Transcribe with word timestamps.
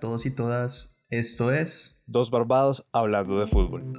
a 0.00 0.08
todos 0.08 0.24
y 0.24 0.30
todas. 0.30 0.98
Esto 1.10 1.52
es 1.52 2.02
Dos 2.06 2.30
Barbados 2.30 2.88
hablando 2.90 3.38
de 3.38 3.46
fútbol. 3.46 3.92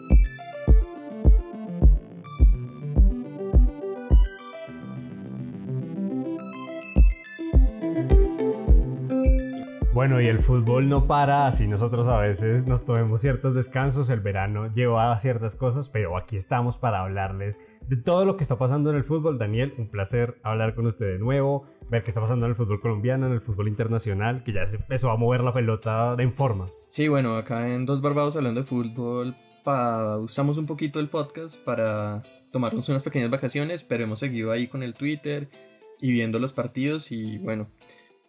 Bueno, 9.94 10.20
y 10.20 10.26
el 10.26 10.40
fútbol 10.40 10.90
no 10.90 11.06
para, 11.06 11.46
así 11.46 11.68
nosotros 11.68 12.08
a 12.08 12.18
veces 12.18 12.66
nos 12.66 12.84
tomemos 12.84 13.22
ciertos 13.22 13.54
descansos, 13.54 14.10
el 14.10 14.22
verano 14.22 14.74
lleva 14.74 15.14
a 15.14 15.20
ciertas 15.20 15.56
cosas, 15.56 15.88
pero 15.88 16.18
aquí 16.18 16.36
estamos 16.36 16.80
para 16.80 17.02
hablarles 17.02 17.60
de 17.92 17.98
todo 17.98 18.24
lo 18.24 18.38
que 18.38 18.44
está 18.44 18.58
pasando 18.58 18.90
en 18.90 18.96
el 18.96 19.04
fútbol. 19.04 19.38
Daniel, 19.38 19.74
un 19.78 19.90
placer 19.90 20.40
hablar 20.44 20.76
con 20.76 20.88
usted 20.88 21.08
de 21.08 21.20
nuevo, 21.20 21.66
ver 21.90 22.04
qué 22.04 22.12
está 22.12 22.22
pasando 22.22 22.46
en 22.46 22.52
el 22.52 22.56
fútbol 22.56 22.80
colombiano, 22.80 23.28
en 23.28 23.34
el 23.34 23.42
fútbol 23.42 23.68
internacional, 23.68 24.46
que 24.46 24.54
ya 24.54 24.66
se 24.66 24.78
empezó 24.78 25.12
a 25.12 25.18
mover 25.18 25.42
la 25.42 25.52
pelota 25.52 26.16
en 26.18 26.34
forma. 26.34 26.70
Sí, 26.88 27.10
bueno, 27.10 27.36
acá 27.36 27.68
en 27.68 27.86
Dos 27.86 28.00
Barbados 28.00 28.38
hablando 28.38 28.62
de 28.62 28.66
fútbol, 28.66 29.36
usamos 30.24 30.58
un 30.58 30.68
poquito 30.68 31.02
el 31.02 31.10
podcast 31.10 31.58
para 31.66 32.24
tomarnos 32.54 32.88
unas 32.88 33.04
pequeñas 33.04 33.30
vacaciones, 33.30 33.84
pero 33.84 34.06
hemos 34.06 34.20
seguido 34.20 34.54
ahí 34.54 34.68
con 34.68 34.84
el 34.84 34.94
Twitter 34.94 35.50
y 36.00 36.14
viendo 36.14 36.40
los 36.40 36.54
partidos 36.54 37.12
y 37.12 37.40
bueno, 37.40 37.68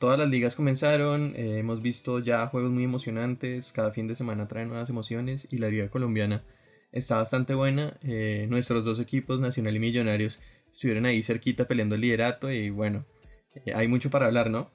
todas 0.01 0.19
las 0.19 0.29
ligas 0.29 0.57
comenzaron, 0.57 1.35
eh, 1.37 1.59
hemos 1.59 1.81
visto 1.83 2.19
ya 2.19 2.49
juegos 2.49 2.73
muy 2.73 2.83
emocionantes, 2.83 3.71
cada 3.71 3.93
fin 3.93 4.09
de 4.09 4.17
semana 4.17 4.49
trae 4.49 4.67
nuevas 4.67 4.91
emociones 4.91 5.47
y 5.53 5.59
la 5.59 5.69
liga 5.69 5.89
colombiana 5.89 6.43
está 6.93 7.17
bastante 7.17 7.55
buena. 7.55 7.95
Eh, 8.03 8.47
nuestros 8.49 8.85
dos 8.85 9.01
equipos, 9.01 9.41
Nacional 9.41 9.77
y 9.77 9.81
Millonarios, 9.81 10.41
estuvieron 10.71 11.07
ahí 11.07 11.23
cerquita 11.23 11.67
peleando 11.67 11.95
el 11.95 12.03
liderato 12.03 12.51
y 12.51 12.71
bueno, 12.71 13.05
eh, 13.55 13.73
hay 13.75 13.89
mucho 13.89 14.11
para 14.11 14.27
hablar, 14.27 14.51
¿no? 14.51 14.71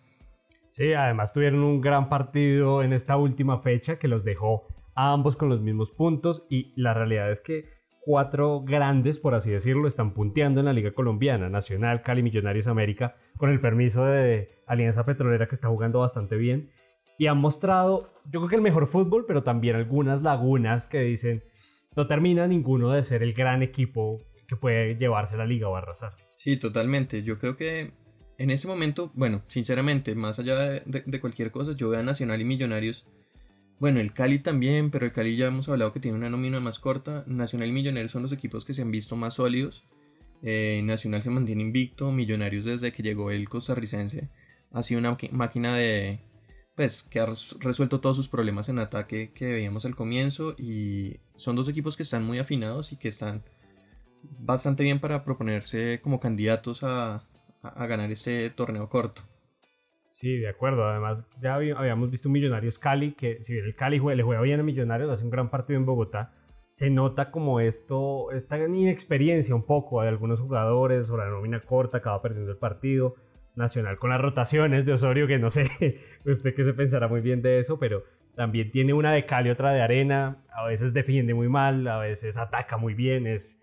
Sí, 0.71 0.93
además 0.93 1.33
tuvieron 1.33 1.63
un 1.63 1.81
gran 1.81 2.09
partido 2.09 2.83
en 2.83 2.93
esta 2.93 3.17
última 3.17 3.61
fecha 3.61 3.97
que 3.97 4.07
los 4.07 4.23
dejó 4.23 4.67
a 4.93 5.13
ambos 5.13 5.35
con 5.35 5.49
los 5.49 5.61
mismos 5.61 5.91
puntos 5.91 6.43
y 6.49 6.73
la 6.75 6.93
realidad 6.93 7.31
es 7.31 7.41
que 7.41 7.65
cuatro 8.07 8.61
grandes, 8.61 9.19
por 9.19 9.35
así 9.35 9.51
decirlo, 9.51 9.87
están 9.87 10.13
punteando 10.13 10.61
en 10.61 10.65
la 10.67 10.73
Liga 10.73 10.91
Colombiana, 10.91 11.49
Nacional, 11.49 12.03
Cali, 12.03 12.23
Millonarios, 12.23 12.67
América, 12.67 13.15
con 13.37 13.49
el 13.49 13.59
permiso 13.59 14.05
de 14.05 14.61
Alianza 14.65 15.05
Petrolera 15.05 15.47
que 15.47 15.55
está 15.55 15.67
jugando 15.67 15.99
bastante 15.99 16.37
bien. 16.37 16.71
Y 17.17 17.27
han 17.27 17.37
mostrado, 17.39 18.13
yo 18.25 18.39
creo 18.39 18.49
que 18.49 18.55
el 18.55 18.61
mejor 18.61 18.87
fútbol, 18.87 19.25
pero 19.27 19.43
también 19.43 19.75
algunas 19.75 20.21
lagunas 20.21 20.87
que 20.87 21.01
dicen, 21.01 21.43
no 21.97 22.07
termina 22.07 22.47
ninguno 22.47 22.91
de 22.91 23.03
ser 23.03 23.23
el 23.23 23.33
gran 23.33 23.63
equipo 23.63 24.21
que 24.47 24.55
puede 24.55 24.95
llevarse 24.95 25.35
la 25.35 25.45
liga 25.45 25.67
o 25.67 25.75
arrasar. 25.75 26.15
Sí, 26.35 26.55
totalmente. 26.55 27.23
Yo 27.23 27.39
creo 27.39 27.57
que 27.57 27.91
en 28.37 28.51
ese 28.51 28.67
momento, 28.67 29.11
bueno, 29.15 29.41
sinceramente, 29.47 30.15
más 30.15 30.39
allá 30.39 30.55
de, 30.85 31.19
cualquier 31.19 31.51
cosa, 31.51 31.73
yo 31.75 31.89
veo 31.89 31.99
a 31.99 32.03
Nacional 32.03 32.39
y 32.39 32.45
Millonarios 32.45 33.05
bueno, 33.79 33.99
el 33.99 34.11
Cali 34.11 34.39
también, 34.39 34.89
pero 34.89 35.05
el 35.05 35.11
Cali 35.11 35.35
ya 35.37 35.47
hemos 35.47 35.69
hablado 35.69 35.93
que 35.93 35.99
tiene 35.99 36.17
una 36.17 36.31
nómina 36.31 36.59
más 36.59 36.79
corta. 36.79 37.23
Nacional 37.27 37.69
y 37.69 37.71
Millonarios 37.71 38.11
son 38.11 38.23
los 38.23 38.31
equipos 38.31 38.65
que 38.65 38.73
se 38.73 38.81
han 38.81 38.89
visto 38.89 39.15
más 39.15 39.35
sólidos. 39.35 39.83
Eh, 40.41 40.81
Nacional 40.83 41.21
se 41.21 41.29
mantiene 41.29 41.61
invicto. 41.61 42.11
Millonarios 42.11 42.65
desde 42.65 42.91
que 42.91 43.03
llegó 43.03 43.29
el 43.29 43.47
costarricense 43.47 44.29
ha 44.71 44.81
sido 44.81 44.99
una 44.99 45.15
máquina 45.31 45.77
de... 45.77 46.19
Pues 46.77 47.03
que 47.03 47.19
ha 47.19 47.25
resuelto 47.25 47.99
todos 47.99 48.15
sus 48.15 48.29
problemas 48.29 48.69
en 48.69 48.79
ataque 48.79 49.33
que 49.33 49.51
veíamos 49.51 49.83
al 49.85 49.95
comienzo. 49.95 50.55
Y 50.57 51.19
son 51.35 51.57
dos 51.57 51.67
equipos 51.67 51.97
que 51.97 52.03
están 52.03 52.23
muy 52.23 52.39
afinados 52.39 52.93
y 52.93 52.97
que 52.97 53.09
están 53.09 53.43
bastante 54.39 54.83
bien 54.83 54.99
para 54.99 55.25
proponerse 55.25 55.99
como 56.01 56.21
candidatos 56.21 56.83
a 56.83 57.27
ganar 57.63 58.09
este 58.11 58.49
torneo 58.51 58.87
corto. 58.87 59.23
Sí, 60.17 60.35
de 60.37 60.49
acuerdo. 60.49 60.83
Además, 60.83 61.23
ya 61.39 61.53
habíamos 61.53 62.09
visto 62.09 62.27
Millonarios 62.27 62.79
Cali, 62.79 63.13
que 63.13 63.43
si 63.43 63.53
bien 63.53 63.65
el 63.65 63.75
Cali 63.75 63.99
le 63.99 64.23
juega 64.23 64.41
bien 64.41 64.59
a 64.59 64.63
Millonarios, 64.63 65.11
hace 65.11 65.23
un 65.23 65.29
gran 65.29 65.51
partido 65.51 65.77
en 65.79 65.85
Bogotá, 65.85 66.33
se 66.71 66.89
nota 66.89 67.29
como 67.29 67.59
esto, 67.59 68.31
esta 68.31 68.57
inexperiencia 68.57 69.53
un 69.53 69.67
poco 69.67 70.01
de 70.01 70.07
algunos 70.07 70.39
jugadores, 70.39 71.07
o 71.11 71.17
la 71.17 71.29
nómina 71.29 71.59
corta, 71.59 71.97
acaba 71.97 72.19
perdiendo 72.23 72.51
el 72.51 72.57
partido. 72.57 73.13
Nacional 73.57 73.97
con 73.97 74.09
las 74.11 74.21
rotaciones 74.21 74.85
de 74.85 74.93
Osorio, 74.93 75.27
que 75.27 75.39
no 75.39 75.49
sé 75.49 75.63
usted 76.25 76.55
qué 76.55 76.63
se 76.63 76.73
pensará 76.73 77.07
muy 77.07 77.21
bien 77.21 77.41
de 77.41 77.59
eso, 77.59 77.79
pero 77.79 78.03
también 78.35 78.71
tiene 78.71 78.93
una 78.93 79.11
de 79.13 79.25
Cali, 79.25 79.49
otra 79.49 79.73
de 79.73 79.81
Arena. 79.81 80.43
A 80.55 80.65
veces 80.65 80.93
defiende 80.93 81.33
muy 81.33 81.49
mal, 81.49 81.87
a 81.87 81.97
veces 81.97 82.37
ataca 82.37 82.77
muy 82.77 82.93
bien. 82.93 83.25
Es 83.25 83.59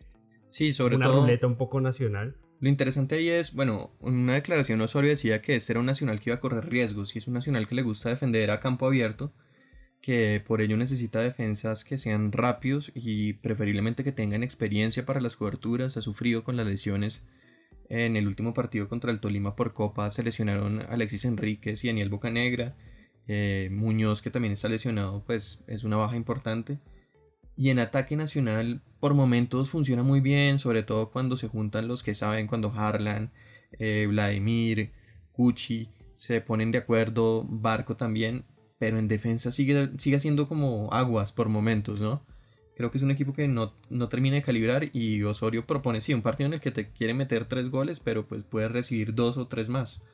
sí, 0.49 0.73
sobre 0.73 0.97
una 0.97 1.07
todo, 1.07 1.21
ruleta 1.23 1.47
un 1.47 1.57
poco 1.57 1.81
nacional. 1.81 2.37
Lo 2.61 2.69
interesante 2.69 3.15
ahí 3.15 3.29
es, 3.29 3.55
bueno, 3.55 3.93
una 4.01 4.35
declaración 4.35 4.81
Osorio 4.81 5.11
decía 5.11 5.41
que 5.43 5.55
este 5.55 5.73
era 5.73 5.81
un 5.81 5.87
nacional 5.87 6.19
que 6.19 6.31
iba 6.31 6.37
a 6.37 6.41
correr 6.41 6.69
riesgos 6.69 7.15
y 7.15 7.19
es 7.19 7.29
un 7.29 7.35
nacional 7.35 7.67
que 7.67 7.75
le 7.75 7.83
gusta 7.83 8.09
defender 8.09 8.51
a 8.51 8.59
campo 8.59 8.87
abierto, 8.87 9.33
que 10.01 10.43
por 10.45 10.61
ello 10.61 10.77
necesita 10.77 11.21
defensas 11.21 11.85
que 11.85 11.97
sean 11.97 12.33
rápidos 12.33 12.91
y 12.95 13.35
preferiblemente 13.35 14.03
que 14.03 14.13
tengan 14.13 14.43
experiencia 14.43 15.07
para 15.07 15.21
las 15.21 15.37
coberturas. 15.37 15.97
Ha 15.97 16.01
sufrido 16.01 16.43
con 16.43 16.57
las 16.57 16.67
lesiones. 16.67 17.23
En 17.89 18.17
el 18.17 18.27
último 18.27 18.55
partido 18.55 18.89
contra 18.89 19.11
el 19.11 19.21
Tolima 19.21 19.57
por 19.57 19.75
Copa 19.75 20.09
se 20.11 20.23
lesionaron 20.23 20.83
Alexis 20.89 21.25
Enríquez 21.25 21.85
y 21.85 21.89
Daniel 21.89 22.11
Bocanegra. 22.11 22.77
Eh, 23.27 23.69
Muñoz, 23.73 24.21
que 24.23 24.31
también 24.31 24.53
está 24.53 24.69
lesionado, 24.69 25.25
pues 25.25 25.65
es 25.67 25.85
una 25.85 25.97
baja 25.97 26.17
importante. 26.17 26.79
Y 27.57 27.71
en 27.71 27.79
ataque 27.79 28.17
nacional 28.17 28.83
por 29.01 29.15
momentos 29.15 29.71
funciona 29.71 30.03
muy 30.03 30.21
bien, 30.21 30.59
sobre 30.59 30.83
todo 30.83 31.11
cuando 31.11 31.37
se 31.37 31.49
juntan 31.49 31.89
los 31.89 32.03
que 32.03 32.15
saben, 32.15 32.47
cuando 32.47 32.73
Harlan, 32.75 33.33
eh, 33.79 34.07
Vladimir, 34.09 34.93
Kuchi 35.33 35.91
se 36.17 36.41
ponen 36.41 36.71
de 36.71 36.79
acuerdo, 36.79 37.45
Barco 37.49 37.97
también, 37.97 38.45
pero 38.79 38.99
en 38.99 39.09
defensa 39.09 39.53
sigue, 39.53 39.91
sigue 39.99 40.19
siendo 40.19 40.49
como 40.49 40.93
aguas 40.93 41.33
por 41.33 41.49
momentos, 41.49 42.01
¿no? 42.01 42.25
Creo 42.77 42.91
que 42.91 42.99
es 42.99 43.05
un 43.05 43.11
equipo 43.11 43.33
que 43.33 43.47
no, 43.47 43.73
no 43.89 44.09
termina 44.09 44.37
de 44.37 44.43
calibrar 44.43 44.85
y 44.93 45.23
Osorio 45.23 45.65
propone, 45.65 46.01
sí, 46.01 46.13
un 46.13 46.23
partido 46.23 46.49
en 46.49 46.55
el 46.55 46.61
que 46.61 46.73
te 46.73 46.91
quiere 46.91 47.15
meter 47.15 47.45
tres 47.45 47.71
goles, 47.71 48.01
pero 48.01 48.27
pues 48.27 48.45
puede 48.45 48.69
recibir 48.69 49.15
dos 49.15 49.37
o 49.39 49.47
tres 49.47 49.69
más. 49.69 50.07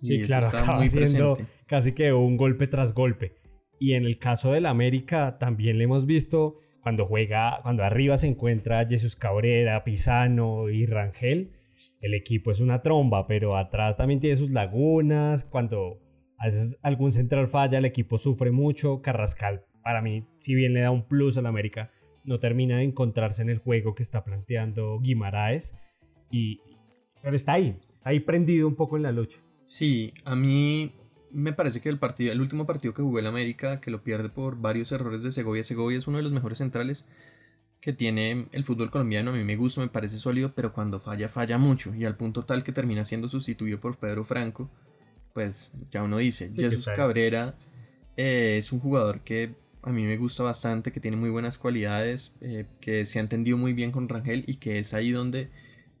Y 0.00 0.20
sí, 0.20 0.24
claro, 0.24 0.46
está 0.46 0.76
muy 0.76 0.88
presente. 0.88 1.46
casi 1.66 1.92
que 1.92 2.12
un 2.12 2.36
golpe 2.36 2.66
tras 2.66 2.94
golpe. 2.94 3.34
Y 3.78 3.94
en 3.94 4.04
el 4.04 4.18
caso 4.18 4.52
del 4.52 4.66
América 4.66 5.38
también 5.38 5.78
le 5.78 5.84
hemos 5.84 6.06
visto 6.06 6.58
cuando 6.82 7.06
juega, 7.06 7.60
cuando 7.62 7.82
arriba 7.82 8.16
se 8.16 8.26
encuentra 8.26 8.86
Jesús 8.86 9.16
Cabrera, 9.16 9.84
Pisano 9.84 10.70
y 10.70 10.86
Rangel, 10.86 11.52
el 12.00 12.14
equipo 12.14 12.50
es 12.50 12.60
una 12.60 12.82
tromba, 12.82 13.26
pero 13.26 13.56
atrás 13.56 13.96
también 13.96 14.20
tiene 14.20 14.36
sus 14.36 14.50
lagunas. 14.50 15.44
Cuando 15.44 15.98
a 16.38 16.46
veces 16.46 16.78
algún 16.82 17.12
central 17.12 17.48
falla, 17.48 17.78
el 17.78 17.84
equipo 17.84 18.18
sufre 18.18 18.50
mucho. 18.50 19.02
Carrascal, 19.02 19.64
para 19.82 20.02
mí, 20.02 20.24
si 20.38 20.54
bien 20.54 20.74
le 20.74 20.80
da 20.80 20.90
un 20.90 21.06
plus 21.06 21.36
al 21.36 21.46
América, 21.46 21.90
no 22.24 22.38
termina 22.38 22.78
de 22.78 22.84
encontrarse 22.84 23.42
en 23.42 23.50
el 23.50 23.58
juego 23.58 23.94
que 23.94 24.02
está 24.02 24.24
planteando 24.24 24.98
Guimaraes. 25.00 25.74
Y, 26.30 26.60
pero 27.22 27.36
está 27.36 27.54
ahí, 27.54 27.76
está 27.94 28.10
ahí 28.10 28.20
prendido 28.20 28.68
un 28.68 28.76
poco 28.76 28.96
en 28.96 29.02
la 29.02 29.12
lucha. 29.12 29.38
Sí, 29.64 30.12
a 30.24 30.36
mí 30.36 30.92
me 31.30 31.52
parece 31.52 31.80
que 31.80 31.88
el 31.88 31.98
partido, 31.98 32.32
el 32.32 32.40
último 32.40 32.66
partido 32.66 32.94
que 32.94 33.02
jugó 33.02 33.18
el 33.18 33.26
América, 33.26 33.80
que 33.80 33.90
lo 33.90 34.02
pierde 34.02 34.28
por 34.28 34.60
varios 34.60 34.92
errores 34.92 35.22
de 35.22 35.32
Segovia, 35.32 35.64
Segovia 35.64 35.98
es 35.98 36.08
uno 36.08 36.18
de 36.18 36.24
los 36.24 36.32
mejores 36.32 36.58
centrales 36.58 37.06
que 37.80 37.92
tiene 37.92 38.46
el 38.52 38.64
fútbol 38.64 38.90
colombiano, 38.90 39.30
a 39.30 39.34
mí 39.34 39.42
me 39.42 39.56
gusta, 39.56 39.80
me 39.80 39.88
parece 39.88 40.18
sólido, 40.18 40.52
pero 40.54 40.72
cuando 40.72 41.00
falla, 41.00 41.28
falla 41.28 41.56
mucho, 41.56 41.94
y 41.94 42.04
al 42.04 42.16
punto 42.16 42.42
tal 42.42 42.62
que 42.62 42.72
termina 42.72 43.04
siendo 43.04 43.26
sustituido 43.26 43.80
por 43.80 43.96
Pedro 43.96 44.24
Franco, 44.24 44.70
pues 45.32 45.72
ya 45.90 46.02
uno 46.02 46.18
dice, 46.18 46.50
Jesús 46.52 46.86
Cabrera 46.94 47.54
eh, 48.16 48.56
es 48.58 48.72
un 48.72 48.80
jugador 48.80 49.20
que 49.20 49.54
a 49.82 49.90
mí 49.90 50.04
me 50.04 50.16
gusta 50.16 50.42
bastante, 50.42 50.92
que 50.92 51.00
tiene 51.00 51.16
muy 51.16 51.30
buenas 51.30 51.58
cualidades, 51.58 52.36
eh, 52.40 52.66
que 52.80 53.06
se 53.06 53.18
ha 53.18 53.22
entendido 53.22 53.56
muy 53.56 53.72
bien 53.72 53.92
con 53.92 54.08
Rangel 54.08 54.44
y 54.46 54.56
que 54.56 54.78
es 54.78 54.94
ahí 54.94 55.10
donde 55.10 55.50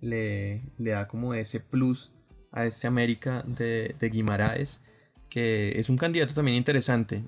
le, 0.00 0.62
le 0.78 0.90
da 0.90 1.08
como 1.08 1.34
ese 1.34 1.60
plus 1.60 2.12
a 2.52 2.66
ese 2.66 2.86
América 2.86 3.44
de, 3.46 3.94
de 3.98 4.10
Guimaraes 4.10 4.82
que 5.30 5.78
es 5.78 5.88
un 5.88 5.96
candidato 5.96 6.34
también 6.34 6.56
interesante. 6.56 7.22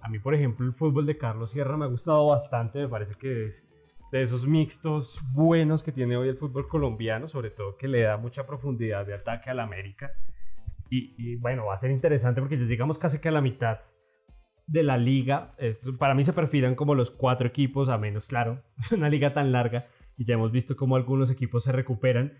A 0.00 0.08
mí, 0.08 0.18
por 0.18 0.34
ejemplo, 0.34 0.66
el 0.66 0.72
fútbol 0.72 1.06
de 1.06 1.18
Carlos 1.18 1.52
Sierra 1.52 1.76
me 1.76 1.84
ha 1.84 1.88
gustado 1.88 2.26
bastante, 2.26 2.80
me 2.80 2.88
parece 2.88 3.14
que 3.14 3.46
es 3.46 3.62
de 4.10 4.22
esos 4.22 4.46
mixtos 4.46 5.20
buenos 5.32 5.82
que 5.82 5.92
tiene 5.92 6.16
hoy 6.16 6.28
el 6.28 6.38
fútbol 6.38 6.66
colombiano, 6.66 7.28
sobre 7.28 7.50
todo 7.50 7.76
que 7.76 7.86
le 7.86 8.02
da 8.02 8.16
mucha 8.16 8.46
profundidad 8.46 9.06
de 9.06 9.14
ataque 9.14 9.50
a 9.50 9.54
la 9.54 9.64
América. 9.64 10.10
Y, 10.90 11.36
bueno, 11.36 11.66
va 11.66 11.74
a 11.74 11.78
ser 11.78 11.90
interesante 11.90 12.40
porque 12.40 12.56
ya 12.56 12.64
llegamos 12.64 12.98
casi 12.98 13.18
que 13.18 13.28
a 13.28 13.32
la 13.32 13.42
mitad 13.42 13.80
de 14.68 14.82
la 14.82 14.98
liga. 14.98 15.52
para 15.98 16.14
mí 16.14 16.22
se 16.22 16.32
perfilan 16.32 16.76
como 16.76 16.94
los 16.94 17.10
cuatro 17.10 17.48
equipos, 17.48 17.88
a 17.88 17.98
menos, 17.98 18.26
claro, 18.26 18.62
una 18.92 19.08
liga 19.08 19.32
tan 19.32 19.50
larga 19.50 19.86
y 20.16 20.24
ya 20.24 20.34
hemos 20.34 20.52
visto 20.52 20.76
cómo 20.76 20.96
algunos 20.96 21.30
equipos 21.30 21.64
se 21.64 21.72
recuperan. 21.72 22.34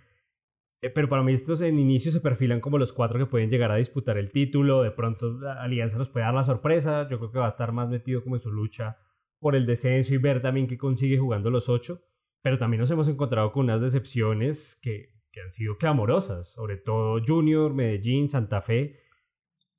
Eh, 0.81 0.91
pero 0.91 1.09
para 1.09 1.23
mí 1.23 1.33
estos 1.33 1.61
en 1.63 1.79
inicio 1.79 2.13
se 2.13 2.21
perfilan 2.21 2.61
como 2.61 2.79
los 2.79 2.93
cuatro 2.93 3.19
que 3.19 3.27
pueden 3.27 3.51
llegar 3.51 3.71
a 3.73 3.77
disputar 3.77 4.19
el 4.19 4.31
título. 4.31 4.83
De 4.83 4.91
pronto 4.91 5.39
la 5.41 5.63
Alianza 5.63 5.97
nos 5.97 6.09
puede 6.09 6.27
dar 6.27 6.35
la 6.35 6.45
sorpresa. 6.45 7.09
Yo 7.09 7.19
creo 7.19 7.33
que 7.33 7.39
va 7.39 7.47
a 7.47 7.51
estar 7.51 7.73
más 7.73 7.89
metido 7.89 8.23
como 8.23 8.37
en 8.37 8.43
su 8.43 8.53
lucha 8.53 8.99
por 9.41 9.57
el 9.57 9.65
descenso 9.67 10.15
y 10.15 10.19
ver 10.19 10.43
también 10.43 10.67
que 10.67 10.77
consigue 10.77 11.19
jugando 11.19 11.51
los 11.51 11.69
ocho. 11.69 12.03
Pero 12.43 12.59
también 12.59 12.81
nos 12.81 12.91
hemos 12.91 13.09
encontrado 13.09 13.53
con 13.53 13.65
unas 13.65 13.81
decepciones 13.81 14.79
que, 14.83 15.15
que 15.33 15.41
han 15.41 15.53
sido 15.53 15.79
clamorosas. 15.79 16.53
Sobre 16.53 16.77
todo 16.77 17.21
Junior, 17.25 17.73
Medellín, 17.73 18.29
Santa 18.29 18.61
Fe. 18.61 19.08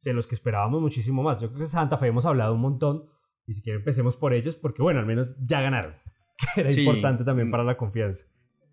De 0.03 0.13
los 0.13 0.27
que 0.27 0.35
esperábamos 0.35 0.81
muchísimo 0.81 1.23
más. 1.23 1.41
Yo 1.41 1.49
creo 1.49 1.61
que 1.61 1.67
Santa 1.67 1.97
Fe 1.97 2.07
hemos 2.07 2.25
hablado 2.25 2.53
un 2.53 2.61
montón 2.61 3.05
y 3.45 3.53
si 3.53 3.61
quieren 3.61 3.81
empecemos 3.81 4.15
por 4.15 4.33
ellos 4.33 4.55
porque 4.55 4.81
bueno, 4.81 4.99
al 4.99 5.05
menos 5.05 5.29
ya 5.45 5.61
ganaron, 5.61 5.95
que 6.37 6.61
era 6.61 6.71
importante 6.71 7.23
también 7.23 7.51
para 7.51 7.63
la 7.63 7.77
confianza. 7.77 8.25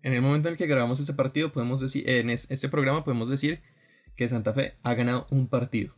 En 0.03 0.13
el 0.13 0.21
momento 0.21 0.47
en 0.47 0.53
el 0.53 0.57
que 0.57 0.67
grabamos 0.67 0.99
este 0.99 1.13
partido, 1.13 1.51
podemos 1.51 1.81
decir, 1.81 2.09
en 2.09 2.29
este 2.29 2.69
programa 2.69 3.03
podemos 3.03 3.29
decir 3.29 3.61
que 4.15 4.27
Santa 4.27 4.53
Fe 4.53 4.75
ha 4.83 4.93
ganado 4.93 5.27
un 5.31 5.47
partido. 5.47 5.95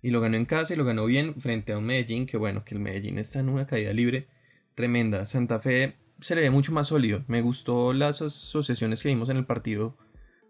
Y 0.00 0.10
lo 0.10 0.20
ganó 0.20 0.36
en 0.36 0.44
casa 0.44 0.74
y 0.74 0.76
lo 0.76 0.84
ganó 0.84 1.06
bien 1.06 1.40
frente 1.40 1.72
a 1.72 1.78
un 1.78 1.84
Medellín 1.84 2.26
que 2.26 2.36
bueno, 2.36 2.64
que 2.64 2.74
el 2.74 2.80
Medellín 2.80 3.18
está 3.18 3.40
en 3.40 3.48
una 3.48 3.66
caída 3.66 3.92
libre 3.92 4.28
tremenda. 4.74 5.26
Santa 5.26 5.58
Fe 5.58 5.96
se 6.20 6.34
le 6.34 6.42
ve 6.42 6.50
mucho 6.50 6.72
más 6.72 6.88
sólido. 6.88 7.24
Me 7.26 7.40
gustó 7.40 7.92
las 7.92 8.22
asociaciones 8.22 9.02
que 9.02 9.08
vimos 9.08 9.28
en 9.28 9.38
el 9.38 9.44
partido 9.44 9.96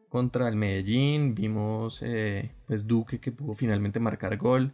contra 0.09 0.49
el 0.49 0.57
Medellín. 0.57 1.35
Vimos 1.35 2.03
eh, 2.03 2.51
pues 2.67 2.87
Duque 2.87 3.21
que 3.21 3.33
pudo 3.33 3.55
finalmente 3.55 4.01
marcar 4.01 4.37
gol. 4.37 4.73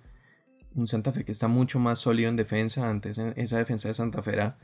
Un 0.74 0.86
Santa 0.86 1.12
Fe 1.12 1.24
que 1.24 1.32
está 1.32 1.48
mucho 1.48 1.78
más 1.78 1.98
sólido 1.98 2.28
en 2.28 2.36
defensa. 2.36 2.88
Antes 2.88 3.18
esa 3.18 3.58
defensa 3.58 3.88
de 3.88 3.94
Santa 3.94 4.22
Fe 4.22 4.32
era 4.32 4.58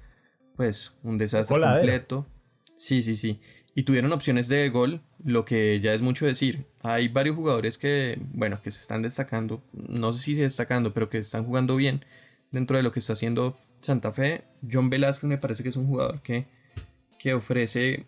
pues 0.56 0.96
un 1.02 1.18
desastre 1.18 1.60
completo. 1.60 2.26
Sí, 2.76 3.02
sí, 3.02 3.16
sí. 3.16 3.40
Y 3.74 3.84
tuvieron 3.84 4.12
opciones 4.12 4.48
de 4.48 4.68
gol, 4.68 5.00
lo 5.22 5.44
que 5.44 5.78
ya 5.80 5.94
es 5.94 6.02
mucho 6.02 6.26
decir. 6.26 6.66
Hay 6.82 7.08
varios 7.08 7.36
jugadores 7.36 7.78
que, 7.78 8.18
bueno, 8.32 8.60
que 8.62 8.70
se 8.70 8.80
están 8.80 9.02
destacando. 9.02 9.62
No 9.72 10.12
sé 10.12 10.18
si 10.18 10.34
se 10.34 10.42
destacando, 10.42 10.92
pero 10.92 11.08
que 11.08 11.18
están 11.18 11.44
jugando 11.44 11.76
bien 11.76 12.04
dentro 12.50 12.76
de 12.76 12.82
lo 12.82 12.90
que 12.90 12.98
está 12.98 13.12
haciendo 13.12 13.56
Santa 13.80 14.12
Fe. 14.12 14.44
John 14.70 14.90
Velázquez 14.90 15.28
me 15.28 15.38
parece 15.38 15.62
que 15.62 15.68
es 15.68 15.76
un 15.76 15.86
jugador 15.86 16.20
que, 16.22 16.46
que 17.18 17.34
ofrece 17.34 18.06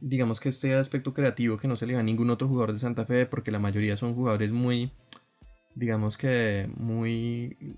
digamos 0.00 0.40
que 0.40 0.48
este 0.48 0.74
aspecto 0.74 1.12
creativo 1.12 1.56
que 1.56 1.68
no 1.68 1.76
se 1.76 1.86
le 1.86 1.94
da 1.94 2.00
a 2.00 2.02
ningún 2.02 2.30
otro 2.30 2.48
jugador 2.48 2.72
de 2.72 2.78
Santa 2.78 3.06
Fe, 3.06 3.26
porque 3.26 3.50
la 3.50 3.58
mayoría 3.58 3.96
son 3.96 4.14
jugadores 4.14 4.52
muy, 4.52 4.92
digamos 5.74 6.16
que 6.16 6.70
muy 6.76 7.76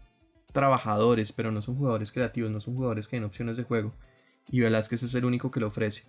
trabajadores, 0.52 1.32
pero 1.32 1.50
no 1.50 1.60
son 1.60 1.76
jugadores 1.76 2.12
creativos, 2.12 2.50
no 2.50 2.60
son 2.60 2.74
jugadores 2.74 3.08
que 3.08 3.16
den 3.16 3.24
opciones 3.24 3.56
de 3.56 3.64
juego. 3.64 3.92
Y 4.50 4.60
Velázquez 4.60 5.02
es 5.02 5.14
el 5.14 5.24
único 5.24 5.50
que 5.50 5.60
lo 5.60 5.66
ofrece. 5.66 6.04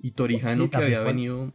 Y 0.00 0.12
Torijano, 0.12 0.68
que 0.70 0.76
había 0.76 1.00
venido 1.00 1.52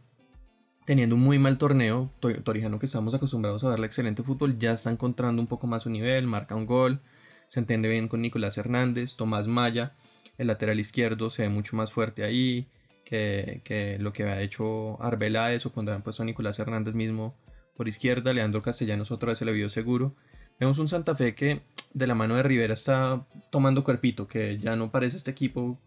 teniendo 0.86 1.14
un 1.14 1.22
muy 1.22 1.38
mal 1.38 1.58
torneo, 1.58 2.10
Torijano 2.18 2.78
que 2.78 2.86
estamos 2.86 3.14
acostumbrados 3.14 3.62
a 3.64 3.68
verle 3.68 3.86
excelente 3.86 4.22
fútbol, 4.22 4.58
ya 4.58 4.72
está 4.72 4.90
encontrando 4.90 5.40
un 5.40 5.46
poco 5.46 5.66
más 5.66 5.82
su 5.84 5.90
nivel, 5.90 6.26
marca 6.26 6.56
un 6.56 6.66
gol, 6.66 7.00
se 7.46 7.60
entiende 7.60 7.88
bien 7.88 8.08
con 8.08 8.22
Nicolás 8.22 8.58
Hernández, 8.58 9.16
Tomás 9.16 9.46
Maya, 9.46 9.94
el 10.38 10.46
lateral 10.46 10.80
izquierdo 10.80 11.30
se 11.30 11.42
ve 11.42 11.48
mucho 11.48 11.76
más 11.76 11.92
fuerte 11.92 12.24
ahí, 12.24 12.68
que, 13.10 13.96
lo 13.98 14.12
que 14.12 14.24
ha 14.24 14.40
hecho 14.40 15.02
Arbeláez 15.02 15.66
o 15.66 15.72
cuando 15.72 15.92
han 15.92 16.02
puesto 16.02 16.22
a 16.22 16.26
Nicolás 16.26 16.58
Hernández 16.58 16.94
mismo 16.94 17.34
por 17.76 17.88
izquierda, 17.88 18.32
Leandro 18.32 18.62
Castellanos 18.62 19.10
otra 19.10 19.30
vez 19.30 19.38
se 19.38 19.44
le 19.44 19.52
vio 19.52 19.68
seguro. 19.68 20.14
Vemos 20.58 20.78
un 20.78 20.86
Santa 20.86 21.14
Fe 21.14 21.34
que 21.34 21.62
de 21.94 22.06
la 22.06 22.14
mano 22.14 22.36
de 22.36 22.42
Rivera 22.42 22.74
está 22.74 23.26
tomando 23.50 23.82
cuerpito, 23.82 24.28
que 24.28 24.58
ya 24.58 24.76
no 24.76 24.90
parece 24.90 25.16
este 25.16 25.30
equipo. 25.30 25.80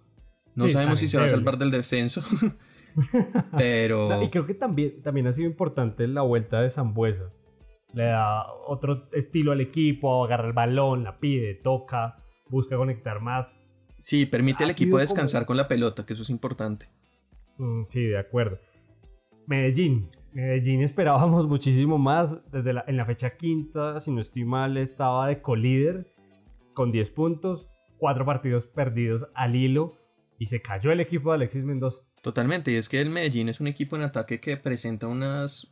No 0.56 0.68
sabemos 0.70 1.00
si 1.00 1.08
se 1.08 1.18
va 1.18 1.26
a 1.26 1.30
salvar 1.30 1.58
del 1.58 1.72
descenso. 1.72 2.24
pero... 3.58 4.22
Y 4.24 4.30
creo 4.30 4.46
que 4.46 4.56
también, 4.56 5.02
también 5.02 5.28
ha 5.28 5.34
sido 5.34 5.48
importante 5.48 6.08
la 6.08 6.24
vuelta 6.24 6.62
de 6.62 6.70
Zambuesa. 6.70 7.30
Le 7.94 8.06
da 8.06 8.52
otro 8.68 9.08
estilo 9.14 9.52
al 9.52 9.62
equipo, 9.62 10.26
agarra 10.26 10.48
el 10.48 10.54
balón, 10.54 11.04
la 11.04 11.20
pide, 11.20 11.54
toca, 11.54 12.18
busca 12.50 12.76
conectar 12.76 13.22
más. 13.22 13.54
Sí, 14.00 14.26
permite 14.26 14.64
al 14.64 14.72
equipo 14.72 14.98
descansar 14.98 15.46
con 15.46 15.58
la 15.58 15.68
pelota, 15.68 16.06
que 16.06 16.14
eso 16.14 16.24
es 16.24 16.30
importante. 16.32 16.88
Mm, 17.58 17.84
sí, 17.88 18.04
de 18.06 18.18
acuerdo. 18.18 18.60
Medellín. 19.48 20.06
Medellín 20.34 20.82
esperábamos 20.82 21.48
muchísimo 21.50 21.98
más. 21.98 22.32
Desde 22.52 22.74
la, 22.74 22.84
en 22.88 22.98
la 22.98 23.06
fecha 23.06 23.36
quinta, 23.38 24.00
si 24.00 24.12
no 24.12 24.22
estoy 24.22 24.46
mal, 24.46 24.78
estaba 24.78 25.28
de 25.28 25.42
colíder 25.42 26.14
con 26.74 26.92
10 26.92 27.10
puntos, 27.12 27.68
4 27.98 28.26
partidos 28.26 28.66
perdidos 28.68 29.28
al 29.36 29.56
hilo 29.56 29.98
y 30.40 30.48
se 30.48 30.62
cayó 30.62 30.92
el 30.92 31.00
equipo 31.00 31.30
de 31.30 31.36
Alexis 31.36 31.64
Mendoza. 31.64 32.00
Totalmente, 32.22 32.72
y 32.72 32.76
es 32.76 32.90
que 32.90 33.02
el 33.02 33.10
Medellín 33.10 33.50
es 33.50 33.60
un 33.60 33.68
equipo 33.68 33.96
en 33.96 34.04
ataque 34.04 34.40
que 34.40 34.58
presenta 34.58 35.08
unas... 35.08 35.72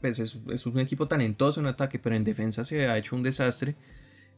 Pues 0.00 0.20
es, 0.20 0.40
es 0.50 0.66
un 0.66 0.78
equipo 0.78 1.08
talentoso 1.08 1.60
en 1.60 1.66
ataque, 1.66 1.98
pero 1.98 2.14
en 2.14 2.22
defensa 2.22 2.62
se 2.62 2.86
ha 2.86 2.96
hecho 2.96 3.16
un 3.16 3.22
desastre. 3.22 3.74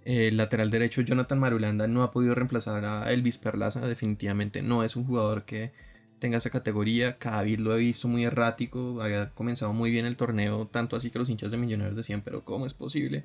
El 0.05 0.39
lateral 0.39 0.71
derecho 0.71 1.03
Jonathan 1.03 1.39
Marulanda 1.39 1.87
no 1.87 2.03
ha 2.03 2.11
podido 2.11 2.35
reemplazar 2.35 2.85
a 2.85 3.13
Elvis 3.13 3.37
Perlaza, 3.37 3.87
definitivamente 3.87 4.63
no 4.63 4.83
es 4.83 4.97
un 4.97 5.05
jugador 5.05 5.45
que 5.45 5.73
tenga 6.21 6.39
esa 6.39 6.51
categoría. 6.51 7.19
Cadavid 7.19 7.59
lo 7.59 7.75
he 7.75 7.79
visto 7.79 8.07
muy 8.07 8.25
errático, 8.25 9.03
había 9.03 9.31
comenzado 9.31 9.73
muy 9.73 9.91
bien 9.91 10.07
el 10.07 10.17
torneo, 10.17 10.69
tanto 10.69 10.97
así 10.97 11.11
que 11.11 11.19
los 11.19 11.29
hinchas 11.29 11.51
de 11.51 11.57
Millonarios 11.57 11.97
decían, 11.97 12.23
pero 12.23 12.45
¿cómo 12.45 12.67
es 12.67 12.75
posible 12.75 13.25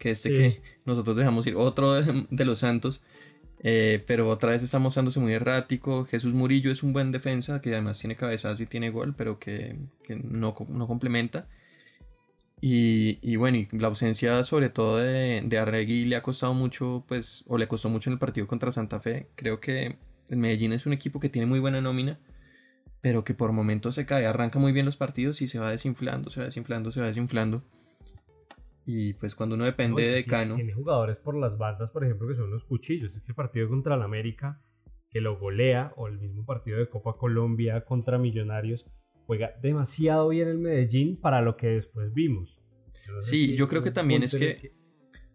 que 0.00 0.10
este 0.10 0.32
que 0.32 0.62
nosotros 0.84 1.16
dejamos 1.16 1.46
ir, 1.46 1.54
otro 1.54 1.92
de, 2.30 2.44
los 2.44 2.58
Santos, 2.58 3.02
eh, 3.62 4.02
pero 4.06 4.28
otra 4.28 4.50
vez 4.50 4.62
está 4.62 4.80
mostrándose 4.80 5.20
muy 5.20 5.34
errático. 5.34 6.06
Jesús 6.06 6.32
Murillo 6.32 6.72
es 6.72 6.82
un 6.82 6.92
buen 6.92 7.12
defensa, 7.12 7.60
que 7.60 7.72
además 7.72 8.00
tiene 8.00 8.16
cabezazo 8.16 8.62
y 8.62 8.66
tiene 8.66 8.90
gol, 8.90 9.14
pero 9.14 9.38
que, 9.38 9.76
no, 10.08 10.56
no, 10.68 10.86
complementa. 10.88 11.46
Y, 12.62 13.18
y, 13.22 13.36
bueno, 13.36 13.58
y 13.58 13.68
la 13.72 13.88
ausencia 13.88 14.42
sobre 14.44 14.68
todo 14.68 14.98
de, 14.98 15.42
de 15.44 15.58
Arregui 15.58 16.04
le 16.06 16.16
ha 16.16 16.22
costado 16.22 16.54
mucho, 16.54 17.04
pues, 17.06 17.44
o 17.46 17.56
le 17.58 17.68
costó 17.68 17.88
mucho 17.88 18.10
en 18.10 18.14
el 18.14 18.18
partido 18.18 18.46
contra 18.46 18.72
Santa 18.72 19.00
Fe. 19.00 19.28
Creo 19.34 19.60
que 19.60 19.98
el 20.30 20.36
Medellín 20.36 20.72
es 20.72 20.86
un 20.86 20.92
equipo 20.92 21.20
que 21.20 21.28
tiene 21.28 21.46
muy 21.46 21.58
buena 21.58 21.80
nómina, 21.80 22.18
pero 23.00 23.24
que 23.24 23.34
por 23.34 23.52
momentos 23.52 23.94
se 23.94 24.06
cae, 24.06 24.26
arranca 24.26 24.58
muy 24.58 24.72
bien 24.72 24.86
los 24.86 24.96
partidos 24.96 25.40
y 25.42 25.46
se 25.46 25.58
va 25.58 25.70
desinflando, 25.70 26.30
se 26.30 26.40
va 26.40 26.46
desinflando, 26.46 26.90
se 26.90 27.00
va 27.00 27.06
desinflando. 27.06 27.62
Y 28.86 29.14
pues 29.14 29.34
cuando 29.34 29.54
uno 29.54 29.64
depende 29.64 30.02
de 30.02 30.24
Cano. 30.24 30.56
Tiene 30.56 30.72
jugadores 30.72 31.16
por 31.18 31.36
las 31.36 31.56
bandas, 31.56 31.90
por 31.90 32.04
ejemplo, 32.04 32.26
que 32.26 32.34
son 32.34 32.50
los 32.50 32.64
cuchillos. 32.64 33.14
Es 33.14 33.22
que 33.22 33.32
el 33.32 33.36
partido 33.36 33.68
contra 33.68 33.94
el 33.94 34.02
América, 34.02 34.60
que 35.10 35.20
lo 35.20 35.38
golea, 35.38 35.92
o 35.96 36.08
el 36.08 36.18
mismo 36.18 36.44
partido 36.44 36.78
de 36.78 36.88
Copa 36.88 37.16
Colombia 37.16 37.84
contra 37.84 38.18
Millonarios, 38.18 38.84
juega 39.26 39.52
demasiado 39.62 40.28
bien 40.28 40.48
el 40.48 40.58
Medellín 40.58 41.20
para 41.20 41.40
lo 41.40 41.56
que 41.56 41.68
después 41.68 42.12
vimos. 42.12 42.58
sí, 43.20 43.56
yo 43.56 43.68
creo 43.68 43.82
que 43.82 43.92
también 43.92 44.24
es 44.24 44.34
que, 44.34 44.72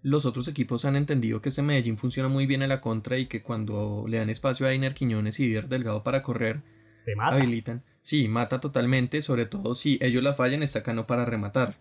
los 0.02 0.28
otros 0.28 0.48
equipos 0.48 0.86
han 0.86 0.96
entendido 0.96 1.42
que 1.42 1.50
ese 1.50 1.64
Medellín 1.64 1.98
funciona 1.98 2.30
muy 2.30 2.46
bien 2.46 2.62
en 2.62 2.70
la 2.70 2.80
contra 2.80 3.18
y 3.18 3.26
que 3.26 3.42
cuando 3.42 4.06
le 4.08 4.20
dan 4.20 4.30
espacio 4.30 4.68
a 4.68 4.74
Iner 4.74 4.94
Quiñones 4.94 5.40
y 5.40 5.48
Dier 5.48 5.68
Delgado 5.68 6.04
para 6.04 6.22
correr, 6.22 6.62
habilitan. 7.20 7.84
Sí, 8.02 8.28
mata 8.28 8.62
totalmente, 8.62 9.22
sobre 9.24 9.46
todo 9.46 9.74
si 9.74 9.98
ellos 10.02 10.24
la 10.24 10.34
fallan, 10.34 10.62
está 10.62 10.84
Cano 10.84 11.08
para 11.08 11.26
rematar. 11.26 11.78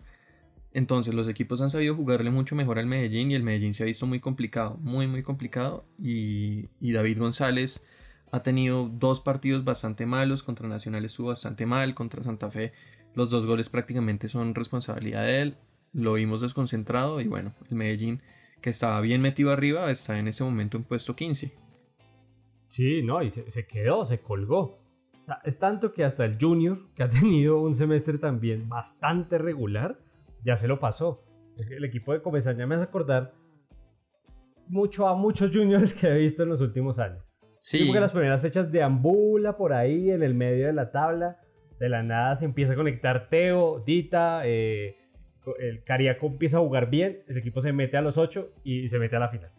Entonces 0.75 1.13
los 1.13 1.29
equipos 1.29 1.61
han 1.61 1.69
sabido 1.69 1.95
jugarle 1.95 2.31
mucho 2.31 2.53
mejor 2.53 2.79
al 2.79 2.85
Medellín 2.85 3.31
y 3.31 3.35
el 3.35 3.43
Medellín 3.43 3.73
se 3.73 3.83
ha 3.83 3.85
visto 3.85 4.05
muy 4.07 4.19
complicado, 4.19 4.77
muy 4.81 5.07
muy 5.07 5.23
complicado 5.23 5.85
y, 5.97 6.67
David 6.81 7.19
González 7.19 7.81
ha 8.31 8.41
tenido 8.41 8.89
dos 8.89 9.21
partidos 9.21 9.63
bastante 9.63 10.05
malos, 10.05 10.43
contra 10.43 10.67
Nacional 10.67 11.05
estuvo 11.05 11.27
bastante 11.27 11.65
mal, 11.65 11.95
contra 11.95 12.23
Santa 12.23 12.51
Fe 12.51 12.73
los 13.13 13.29
dos 13.29 13.45
goles 13.45 13.69
prácticamente 13.69 14.27
son 14.27 14.53
responsabilidad 14.53 15.23
de 15.23 15.43
él, 15.43 15.57
lo 15.93 16.13
vimos 16.13 16.41
desconcentrado 16.41 17.21
y 17.21 17.27
bueno, 17.27 17.53
el 17.69 17.75
Medellín 17.77 18.21
que 18.61 18.71
estaba 18.71 18.99
bien 18.99 19.21
metido 19.21 19.51
arriba 19.51 19.89
está 19.89 20.19
en 20.19 20.27
ese 20.27 20.43
momento 20.43 20.75
en 20.75 20.83
puesto 20.83 21.15
15. 21.15 21.53
Sí, 22.67 23.01
no, 23.01 23.23
y 23.23 23.31
se 23.31 23.65
quedó, 23.65 24.05
se 24.05 24.19
colgó 24.19 24.84
es 25.43 25.59
tanto 25.59 25.93
que 25.93 26.03
hasta 26.03 26.25
el 26.25 26.37
Junior, 26.39 26.77
que 26.95 27.03
ha 27.03 27.09
tenido 27.21 27.61
un 27.61 27.75
semestre 27.75 28.17
también 28.17 28.67
bastante 28.69 29.37
regular, 29.37 29.97
ya 30.43 30.57
se 30.57 30.67
lo 30.67 30.79
pasó. 30.79 31.23
El 31.69 31.85
equipo 31.85 32.13
de 32.13 32.21
Comesaña 32.21 32.67
me 32.67 32.75
hace 32.75 32.83
acordar 32.83 33.33
mucho 34.67 35.07
a 35.07 35.15
muchos 35.15 35.51
juniors 35.51 35.93
que 35.93 36.07
he 36.07 36.17
visto 36.17 36.43
en 36.43 36.49
los 36.49 36.61
últimos 36.61 36.99
años. 36.99 37.23
Sí. 37.59 37.85
Porque 37.85 37.99
las 37.99 38.11
primeras 38.11 38.41
fechas 38.41 38.71
de 38.71 38.83
Ambula 38.83 39.57
por 39.57 39.73
ahí 39.73 40.11
en 40.11 40.21
el 40.21 40.35
medio 40.35 40.67
de 40.67 40.73
la 40.73 40.91
tabla, 40.91 41.39
de 41.79 41.89
la 41.89 42.03
nada 42.03 42.35
se 42.35 42.45
empieza 42.45 42.73
a 42.73 42.75
conectar 42.75 43.29
Teo, 43.29 43.83
Dita, 43.85 44.41
eh, 44.45 44.95
el 45.59 45.83
Cariaco 45.83 46.27
empieza 46.27 46.57
a 46.57 46.61
jugar 46.61 46.89
bien, 46.89 47.23
el 47.27 47.37
equipo 47.37 47.61
se 47.61 47.71
mete 47.71 47.97
a 47.97 48.01
los 48.01 48.17
8 48.17 48.53
y 48.63 48.89
se 48.89 48.99
mete 48.99 49.15
a 49.15 49.19
la 49.19 49.29
final. 49.29 49.51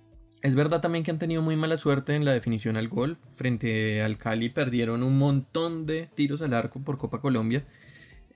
Es 0.43 0.55
verdad 0.55 0.81
también 0.81 1.03
que 1.03 1.11
han 1.11 1.19
tenido 1.19 1.43
muy 1.43 1.57
mala 1.57 1.77
suerte 1.77 2.15
en 2.15 2.25
la 2.25 2.33
definición 2.33 2.77
al 2.77 2.89
gol. 2.89 3.19
Frente 3.35 4.03
al 4.03 4.17
Cali 4.19 4.49
perdieron 4.49 5.03
un 5.03 5.19
montón 5.19 5.87
de 5.87 6.09
tiros 6.15 6.43
al 6.43 6.55
arco 6.55 6.81
por 6.81 6.99
Copa 6.99 7.21
Colombia. 7.21 7.67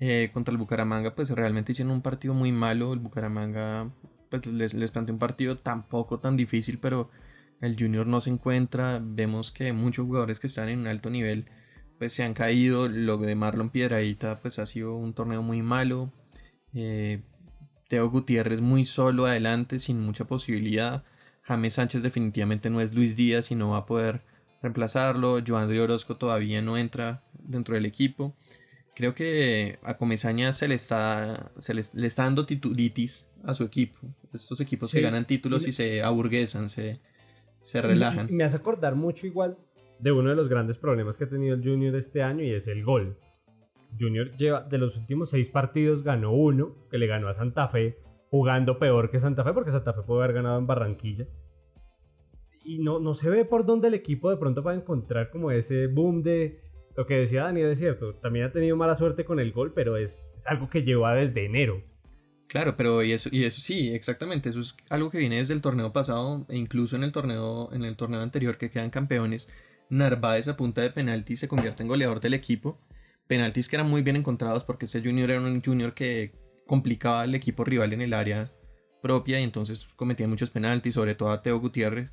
Eh, 0.01 0.31
contra 0.33 0.51
el 0.53 0.59
Bucaramanga 0.59 1.15
pues 1.15 1.31
realmente 1.31 1.73
hicieron 1.73 1.93
un 1.93 2.03
partido 2.03 2.35
muy 2.35 2.53
malo. 2.53 2.93
El 2.93 3.01
Bucaramanga 3.01 3.91
pues 4.31 4.47
les, 4.47 4.75
les 4.75 4.91
planteó 4.91 5.13
un 5.13 5.19
partido 5.19 5.59
tampoco 5.59 6.19
tan 6.19 6.37
difícil, 6.37 6.79
pero 6.79 7.11
el 7.61 7.77
Junior 7.79 8.07
no 8.07 8.21
se 8.21 8.31
encuentra. 8.31 9.01
Vemos 9.03 9.51
que 9.51 9.73
muchos 9.73 10.07
jugadores 10.07 10.41
que 10.41 10.47
están 10.47 10.69
en 10.69 10.81
un 10.81 10.87
alto 10.87 11.11
nivel 11.11 11.47
pues 11.99 12.15
se 12.15 12.23
han 12.25 12.35
caído. 12.35 12.89
Lo 12.89 13.19
de 13.19 13.35
Marlon 13.35 13.71
Piedradita 13.71 14.41
pues 14.41 14.59
ha 14.59 14.67
sido 14.67 14.97
un 14.97 15.13
torneo 15.13 15.43
muy 15.43 15.63
malo. 15.63 16.11
Eh, 16.73 17.23
Teo 17.89 18.09
Gutiérrez 18.09 18.61
muy 18.61 18.85
solo 18.85 19.27
adelante 19.27 19.79
sin 19.79 20.01
mucha 20.01 20.25
posibilidad. 20.25 21.05
James 21.51 21.75
Sánchez 21.75 22.05
definitivamente 22.05 22.71
no 22.71 22.81
es 22.81 22.95
Luis 22.95 23.17
Díaz 23.17 23.51
y 23.51 23.57
no 23.57 23.71
va 23.71 23.79
a 23.79 23.87
poder 23.87 24.21
reemplazarlo. 24.63 25.41
Joandri 25.45 25.81
Orozco 25.81 26.17
todavía 26.17 26.63
no 26.63 26.79
entra 26.79 27.23
dentro 27.33 27.75
del 27.75 27.87
equipo. 27.87 28.37
Creo 28.95 29.15
que 29.15 29.81
a 29.83 29.97
Comesaña 29.97 30.53
se 30.53 30.69
le 30.69 30.77
está, 30.77 31.51
se 31.59 31.75
le, 31.75 31.81
está 31.81 32.23
dando 32.23 32.47
titulitis 32.47 33.27
a 33.43 33.55
su 33.55 33.65
equipo. 33.65 33.99
estos 34.33 34.61
equipos 34.61 34.93
que 34.93 35.01
ganan 35.01 35.27
títulos 35.27 35.67
y 35.67 35.73
se 35.73 36.03
aburguesan, 36.03 36.69
se, 36.69 37.01
se 37.61 37.83
relajan. 37.83 38.29
Me, 38.31 38.45
hace 38.45 38.57
acordar 38.57 38.95
mucho 38.95 39.27
igual 39.27 39.59
de 39.99 40.13
uno 40.13 40.31
de 40.31 40.37
los 40.37 40.49
grandes 40.49 40.79
problemas 40.79 41.17
que 41.17 41.25
ha 41.25 41.29
tenido 41.29 41.57
el 41.57 41.65
Junior 41.65 41.97
este 41.97 42.23
año 42.23 42.45
y 42.45 42.51
es 42.53 42.69
el 42.69 42.85
gol. 42.85 43.19
Junior 43.99 44.31
lleva 44.37 44.61
de 44.61 44.79
los 44.79 44.97
últimos 44.97 45.31
seis 45.31 45.49
partidos 45.49 46.05
ganó 46.05 46.33
uno, 46.33 46.77
que 46.93 46.99
le 46.99 47.09
ganó 47.09 47.27
a 47.27 47.35
Santa 47.35 47.67
Fe, 47.67 47.99
jugando 48.31 48.79
peor 48.79 49.11
que 49.11 49.19
Santa 49.19 49.45
Fe, 49.45 49.53
porque 49.53 49.73
Santa 49.73 49.93
Fe 49.93 50.03
puede 50.03 50.23
haber 50.23 50.37
ganado 50.37 50.59
en 50.59 50.67
Barranquilla. 50.67 51.27
Y 52.65 52.79
no, 52.79 53.01
no 53.01 53.15
se 53.15 53.29
ve 53.29 53.45
por 53.45 53.67
dónde 53.67 53.89
el 53.89 53.95
equipo 53.95 54.31
de 54.31 54.37
pronto 54.37 54.63
va 54.63 54.73
a 54.73 54.77
encontrar 54.77 55.31
como 55.31 55.51
ese 55.51 55.89
boom 55.89 56.23
de 56.23 56.61
lo 56.97 57.07
que 57.07 57.15
decía 57.15 57.45
Daniel 57.45 57.71
es 57.71 57.79
cierto. 57.79 58.15
También 58.15 58.47
ha 58.47 58.53
tenido 58.53 58.77
mala 58.77 58.95
suerte 58.95 59.25
con 59.25 59.41
el 59.41 59.53
gol, 59.53 59.73
pero 59.75 59.97
es, 59.97 60.19
es 60.37 60.47
algo 60.47 60.69
que 60.69 60.83
lleva 60.83 61.15
desde 61.15 61.47
enero. 61.47 61.83
Claro, 62.47 62.77
pero 62.77 63.03
y 63.03 63.13
eso, 63.13 63.29
y 63.33 63.45
eso 63.45 63.61
sí, 63.61 63.95
exactamente, 63.95 64.49
eso 64.49 64.59
es 64.59 64.77
algo 64.91 65.09
que 65.09 65.19
viene 65.19 65.37
desde 65.37 65.55
el 65.55 65.63
torneo 65.63 65.93
pasado 65.93 66.47
e 66.49 66.57
incluso 66.57 66.97
en 66.97 67.05
el 67.05 67.13
torneo, 67.13 67.73
en 67.73 67.85
el 67.85 67.97
torneo 67.97 68.21
anterior 68.21 68.59
que 68.59 68.71
quedan 68.71 68.91
campeones. 68.91 69.49
Narváez 69.89 70.49
a 70.49 70.57
punta 70.57 70.83
de 70.83 70.91
penalti 70.91 71.37
se 71.37 71.49
convierte 71.49 71.83
en 71.83 71.89
goleador 71.89 72.21
del 72.21 72.35
equipo. 72.35 72.81
Penaltis 73.29 73.69
que 73.69 73.77
eran 73.77 73.89
muy 73.89 74.03
bien 74.03 74.17
encontrados 74.17 74.65
porque 74.65 74.87
ese 74.87 75.01
junior 75.01 75.31
era 75.31 75.41
un 75.41 75.63
junior 75.63 75.95
que 75.95 76.33
complicaba 76.71 77.23
al 77.23 77.35
equipo 77.35 77.65
rival 77.65 77.93
en 77.93 78.01
el 78.01 78.15
área 78.15 78.49
propia 79.03 79.41
y 79.41 79.43
entonces 79.43 79.89
cometía 79.97 80.29
muchos 80.29 80.51
penaltis, 80.51 80.95
sobre 80.95 81.17
todo 81.17 81.31
a 81.31 81.43
Teo 81.43 81.59
Gutiérrez 81.59 82.13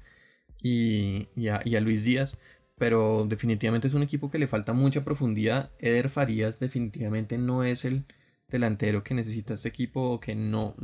y, 0.63 1.27
a, 1.47 1.57
a 1.57 1.79
Luis 1.79 2.03
Díaz. 2.03 2.39
Pero 2.75 3.27
definitivamente 3.29 3.85
es 3.85 3.93
un 3.93 4.01
equipo 4.01 4.31
que 4.31 4.39
le 4.39 4.47
falta 4.47 4.73
mucha 4.73 5.03
profundidad. 5.03 5.69
Eder 5.77 6.09
Farías 6.09 6.57
definitivamente 6.57 7.37
no 7.37 7.63
es 7.63 7.85
el 7.85 8.05
delantero 8.49 9.03
que 9.03 9.13
necesita 9.13 9.53
este 9.53 9.69
equipo 9.69 10.19
que 10.19 10.33
no, 10.33 10.75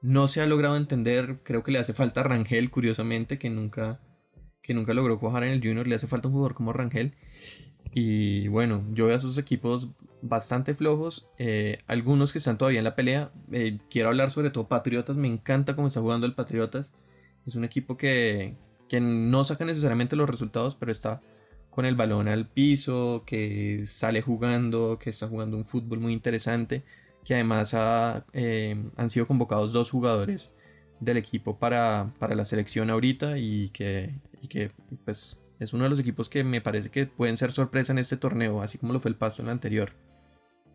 no 0.00 0.28
se 0.28 0.40
ha 0.40 0.46
logrado 0.46 0.76
entender. 0.76 1.40
Creo 1.42 1.64
que 1.64 1.72
le 1.72 1.80
hace 1.80 1.94
falta 1.94 2.22
Rangel, 2.22 2.70
curiosamente, 2.70 3.36
que 3.36 3.50
nunca, 3.50 4.00
que 4.62 4.74
nunca 4.74 4.94
logró 4.94 5.18
cuajar 5.18 5.42
en 5.42 5.50
el 5.54 5.60
Junior. 5.60 5.88
Le 5.88 5.96
hace 5.96 6.06
falta 6.06 6.28
un 6.28 6.34
jugador 6.34 6.54
como 6.54 6.72
Rangel. 6.72 7.16
Y 7.94 8.48
bueno, 8.48 8.84
yo 8.92 9.06
veo 9.06 9.16
a 9.16 9.20
sus 9.20 9.38
equipos 9.38 9.88
bastante 10.22 10.74
flojos. 10.74 11.28
Eh, 11.38 11.78
algunos 11.86 12.32
que 12.32 12.38
están 12.38 12.58
todavía 12.58 12.80
en 12.80 12.84
la 12.84 12.94
pelea. 12.94 13.32
Eh, 13.50 13.78
quiero 13.90 14.08
hablar 14.08 14.30
sobre 14.30 14.50
todo 14.50 14.68
Patriotas. 14.68 15.16
Me 15.16 15.28
encanta 15.28 15.76
cómo 15.76 15.88
está 15.88 16.00
jugando 16.00 16.26
el 16.26 16.34
Patriotas. 16.34 16.92
Es 17.46 17.54
un 17.54 17.64
equipo 17.64 17.96
que, 17.96 18.56
que 18.88 19.00
no 19.00 19.44
saca 19.44 19.64
necesariamente 19.64 20.16
los 20.16 20.30
resultados, 20.30 20.76
pero 20.76 20.92
está 20.92 21.20
con 21.70 21.86
el 21.86 21.94
balón 21.94 22.28
al 22.28 22.46
piso, 22.46 23.24
que 23.26 23.84
sale 23.86 24.20
jugando, 24.20 24.98
que 24.98 25.10
está 25.10 25.26
jugando 25.26 25.56
un 25.56 25.64
fútbol 25.64 26.00
muy 26.00 26.12
interesante, 26.12 26.84
que 27.24 27.34
además 27.34 27.74
eh, 28.34 28.76
han 28.96 29.10
sido 29.10 29.26
convocados 29.26 29.72
dos 29.72 29.90
jugadores 29.90 30.54
del 31.00 31.16
equipo 31.16 31.58
para, 31.58 32.12
para 32.18 32.34
la 32.34 32.44
selección 32.44 32.90
ahorita 32.90 33.38
y 33.38 33.70
que, 33.70 34.14
y 34.42 34.48
que 34.48 34.70
pues 35.04 35.40
es 35.62 35.72
uno 35.72 35.84
de 35.84 35.90
los 35.90 36.00
equipos 36.00 36.28
que 36.28 36.44
me 36.44 36.60
parece 36.60 36.90
que 36.90 37.06
pueden 37.06 37.36
ser 37.36 37.50
sorpresa 37.50 37.92
en 37.92 37.98
este 37.98 38.16
torneo, 38.16 38.62
así 38.62 38.78
como 38.78 38.92
lo 38.92 39.00
fue 39.00 39.10
el 39.10 39.16
Pasto 39.16 39.42
en 39.42 39.48
el 39.48 39.52
anterior. 39.52 39.90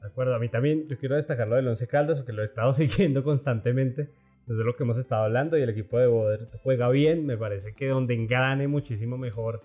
De 0.01 0.07
acuerdo, 0.07 0.35
a 0.35 0.39
mí 0.39 0.49
también 0.49 0.87
yo 0.87 0.97
quiero 0.97 1.15
destacar 1.15 1.47
lo 1.47 1.55
del 1.55 1.67
Once 1.67 1.87
Caldas, 1.87 2.17
porque 2.17 2.33
lo 2.33 2.41
he 2.41 2.45
estado 2.45 2.73
siguiendo 2.73 3.23
constantemente 3.23 4.09
desde 4.47 4.63
lo 4.63 4.75
que 4.75 4.83
hemos 4.83 4.97
estado 4.97 5.25
hablando 5.25 5.57
y 5.57 5.61
el 5.61 5.69
equipo 5.69 5.99
de 5.99 6.07
Boder 6.07 6.47
juega 6.63 6.89
bien, 6.89 7.25
me 7.25 7.37
parece 7.37 7.73
que 7.73 7.87
donde 7.87 8.15
engrane 8.15 8.67
muchísimo 8.67 9.17
mejor 9.17 9.61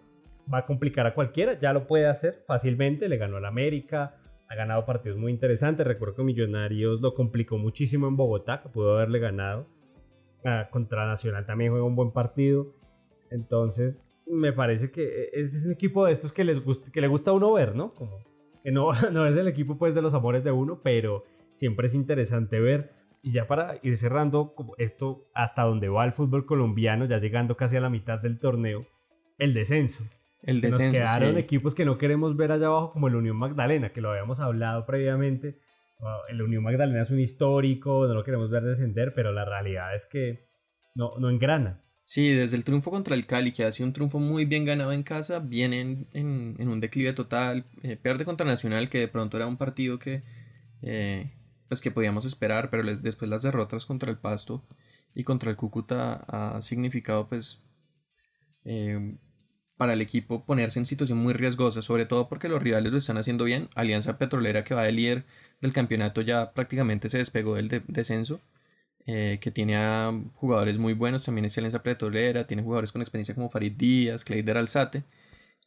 va 0.52 0.58
a 0.58 0.66
complicar 0.66 1.06
a 1.06 1.14
cualquiera, 1.14 1.58
ya 1.58 1.72
lo 1.72 1.86
puede 1.86 2.06
hacer 2.08 2.42
fácilmente, 2.48 3.08
le 3.08 3.16
ganó 3.16 3.36
al 3.36 3.44
América, 3.44 4.16
ha 4.48 4.54
ganado 4.56 4.84
partidos 4.84 5.18
muy 5.18 5.30
interesantes, 5.30 5.86
recuerdo 5.86 6.16
que 6.16 6.24
Millonarios 6.24 7.00
lo 7.00 7.14
complicó 7.14 7.58
muchísimo 7.58 8.08
en 8.08 8.16
Bogotá, 8.16 8.60
que 8.60 8.68
pudo 8.68 8.96
haberle 8.96 9.20
ganado, 9.20 9.68
ah, 10.44 10.68
contra 10.70 11.06
Nacional 11.06 11.46
también 11.46 11.70
juega 11.70 11.86
un 11.86 11.94
buen 11.94 12.10
partido, 12.10 12.74
entonces 13.30 14.00
me 14.26 14.52
parece 14.52 14.90
que 14.90 15.30
es 15.32 15.64
un 15.64 15.72
equipo 15.72 16.04
de 16.06 16.12
estos 16.12 16.32
que 16.32 16.44
les 16.44 16.62
gusta, 16.64 16.90
que 16.90 17.00
le 17.00 17.08
gusta 17.08 17.30
a 17.30 17.34
uno 17.34 17.52
ver, 17.52 17.74
¿no? 17.74 17.92
Como 17.94 18.18
que 18.62 18.70
no, 18.70 18.90
no 19.12 19.26
es 19.26 19.36
el 19.36 19.48
equipo 19.48 19.76
pues 19.78 19.94
de 19.94 20.02
los 20.02 20.14
amores 20.14 20.44
de 20.44 20.52
uno, 20.52 20.80
pero 20.82 21.24
siempre 21.52 21.86
es 21.86 21.94
interesante 21.94 22.60
ver. 22.60 22.92
Y 23.22 23.32
ya 23.32 23.46
para 23.46 23.76
ir 23.82 23.96
cerrando 23.96 24.52
esto 24.78 25.28
hasta 25.32 25.62
donde 25.62 25.88
va 25.88 26.04
el 26.04 26.12
fútbol 26.12 26.44
colombiano, 26.44 27.04
ya 27.04 27.18
llegando 27.18 27.56
casi 27.56 27.76
a 27.76 27.80
la 27.80 27.88
mitad 27.88 28.20
del 28.20 28.38
torneo, 28.38 28.84
el 29.38 29.54
descenso. 29.54 30.04
El 30.42 30.60
descenso. 30.60 30.98
Nos 30.98 31.18
quedaron 31.18 31.38
equipos 31.38 31.74
que 31.74 31.84
no 31.84 31.98
queremos 31.98 32.36
ver 32.36 32.50
allá 32.50 32.66
abajo, 32.66 32.92
como 32.92 33.06
el 33.06 33.14
Unión 33.14 33.36
Magdalena, 33.36 33.92
que 33.92 34.00
lo 34.00 34.10
habíamos 34.10 34.40
hablado 34.40 34.86
previamente. 34.86 35.56
El 36.28 36.42
Unión 36.42 36.64
Magdalena 36.64 37.02
es 37.02 37.10
un 37.10 37.20
histórico, 37.20 38.08
no 38.08 38.14
lo 38.14 38.24
queremos 38.24 38.50
ver 38.50 38.64
descender, 38.64 39.14
pero 39.14 39.30
la 39.30 39.44
realidad 39.44 39.94
es 39.94 40.04
que 40.06 40.48
no, 40.96 41.12
no 41.18 41.30
engrana. 41.30 41.80
Sí, 42.04 42.30
desde 42.30 42.56
el 42.56 42.64
triunfo 42.64 42.90
contra 42.90 43.14
el 43.14 43.26
Cali, 43.26 43.52
que 43.52 43.64
ha 43.64 43.72
sido 43.72 43.86
un 43.86 43.92
triunfo 43.92 44.18
muy 44.18 44.44
bien 44.44 44.64
ganado 44.64 44.92
en 44.92 45.02
casa, 45.04 45.38
viene 45.38 46.06
en, 46.12 46.68
un 46.68 46.80
declive 46.80 47.12
total. 47.12 47.64
Eh, 47.82 47.96
pierde 47.96 48.24
contra 48.24 48.46
Nacional, 48.46 48.88
que 48.88 48.98
de 48.98 49.08
pronto 49.08 49.36
era 49.36 49.46
un 49.46 49.56
partido 49.56 49.98
que, 49.98 50.22
eh, 50.82 51.30
pues 51.68 51.80
que 51.80 51.90
podíamos 51.92 52.24
esperar, 52.24 52.70
pero 52.70 52.82
después 52.96 53.30
las 53.30 53.42
derrotas 53.42 53.86
contra 53.86 54.10
el 54.10 54.18
Pasto 54.18 54.64
y 55.14 55.24
contra 55.24 55.50
el 55.50 55.56
Cúcuta 55.56 56.24
ha 56.28 56.60
significado 56.60 57.28
pues 57.28 57.60
eh, 58.64 59.16
para 59.76 59.94
el 59.94 60.00
equipo 60.00 60.44
ponerse 60.44 60.78
en 60.78 60.86
situación 60.86 61.18
muy 61.18 61.34
riesgosa, 61.34 61.82
sobre 61.82 62.06
todo 62.06 62.28
porque 62.28 62.48
los 62.48 62.62
rivales 62.62 62.92
lo 62.92 62.98
están 62.98 63.18
haciendo 63.18 63.44
bien. 63.44 63.68
Alianza 63.74 64.18
Petrolera, 64.18 64.64
que 64.64 64.74
va 64.74 64.84
de 64.84 64.92
líder 64.92 65.24
del 65.60 65.72
campeonato, 65.72 66.20
ya 66.20 66.52
prácticamente 66.52 67.08
se 67.08 67.18
despegó 67.18 67.54
del 67.54 67.68
descenso. 67.88 68.40
Eh, 69.06 69.38
que 69.40 69.50
tiene 69.50 69.76
a 69.76 70.12
jugadores 70.34 70.78
muy 70.78 70.92
buenos, 70.92 71.24
también 71.24 71.44
es 71.44 71.58
Alianza 71.58 71.82
Petrolera, 71.82 72.46
tiene 72.46 72.62
jugadores 72.62 72.92
con 72.92 73.02
experiencia 73.02 73.34
como 73.34 73.50
Farid 73.50 73.72
Díaz, 73.72 74.24
Cleider 74.24 74.56
Alzate, 74.56 75.04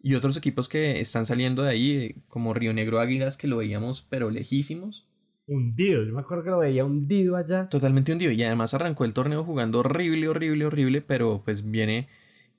y 0.01 0.15
otros 0.15 0.37
equipos 0.37 0.69
que 0.69 1.01
están 1.01 1.25
saliendo 1.25 1.63
de 1.63 1.71
ahí, 1.71 2.15
como 2.29 2.53
Río 2.53 2.73
Negro 2.73 2.99
Águilas, 2.99 3.35
que 3.35 3.47
lo 3.47 3.57
veíamos 3.57 4.05
pero 4.09 4.29
lejísimos. 4.29 5.09
Hundido, 5.47 6.03
yo 6.03 6.13
me 6.13 6.21
acuerdo 6.21 6.43
que 6.43 6.49
lo 6.49 6.59
veía 6.59 6.85
hundido 6.85 7.35
allá. 7.35 7.67
Totalmente 7.69 8.13
hundido, 8.13 8.31
y 8.31 8.41
además 8.43 8.73
arrancó 8.73 9.03
el 9.05 9.13
torneo 9.13 9.43
jugando 9.43 9.79
horrible, 9.79 10.29
horrible, 10.29 10.65
horrible, 10.65 11.01
pero 11.01 11.41
pues 11.43 11.69
viene 11.69 12.07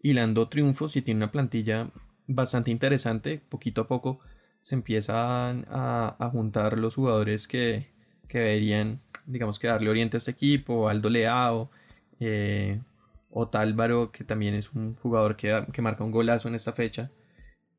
hilando 0.03 0.49
triunfos 0.49 0.95
y 0.97 1.03
tiene 1.03 1.19
una 1.19 1.33
plantilla 1.33 1.91
bastante 2.27 2.71
interesante. 2.71 3.41
Poquito 3.49 3.83
a 3.83 3.89
poco 3.89 4.21
se 4.61 4.75
empiezan 4.75 5.65
a, 5.69 6.29
juntar 6.33 6.79
los 6.79 6.97
jugadores 6.97 7.49
que, 7.49 7.93
que, 8.29 8.41
deberían, 8.41 9.01
digamos, 9.27 9.59
que 9.59 9.67
darle 9.67 9.91
oriente 9.91 10.17
a 10.17 10.19
este 10.19 10.31
equipo. 10.31 10.89
Aldo 10.89 11.11
Leao, 11.11 11.71
eh, 12.21 12.81
Otálvaro, 13.31 14.11
que 14.13 14.25
también 14.25 14.55
es 14.55 14.73
un 14.73 14.95
jugador 14.97 15.37
que, 15.37 15.67
que 15.73 15.83
marca 15.83 16.05
un 16.05 16.11
golazo 16.11 16.49
en 16.49 16.55
esta 16.55 16.73
fecha. 16.73 17.11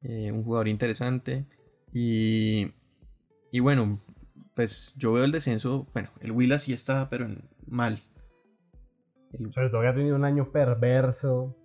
Eh, 0.04 0.32
un 0.32 0.44
jugador 0.44 0.68
interesante. 0.68 1.46
Y, 1.94 2.74
y 3.52 3.60
bueno, 3.60 4.00
pues 4.54 4.94
yo 4.98 5.14
veo 5.14 5.24
el 5.24 5.32
descenso. 5.32 5.88
Bueno, 5.94 6.10
el 6.22 6.32
Willa 6.32 6.58
sí 6.58 6.74
está, 6.74 7.10
pero 7.10 7.28
mal. 7.66 7.98
Sobre 9.54 9.70
todo 9.70 9.82
que 9.82 9.88
ha 9.88 9.96
tenido 9.96 10.16
un 10.16 10.26
año 10.26 10.52
perverso 10.52 11.56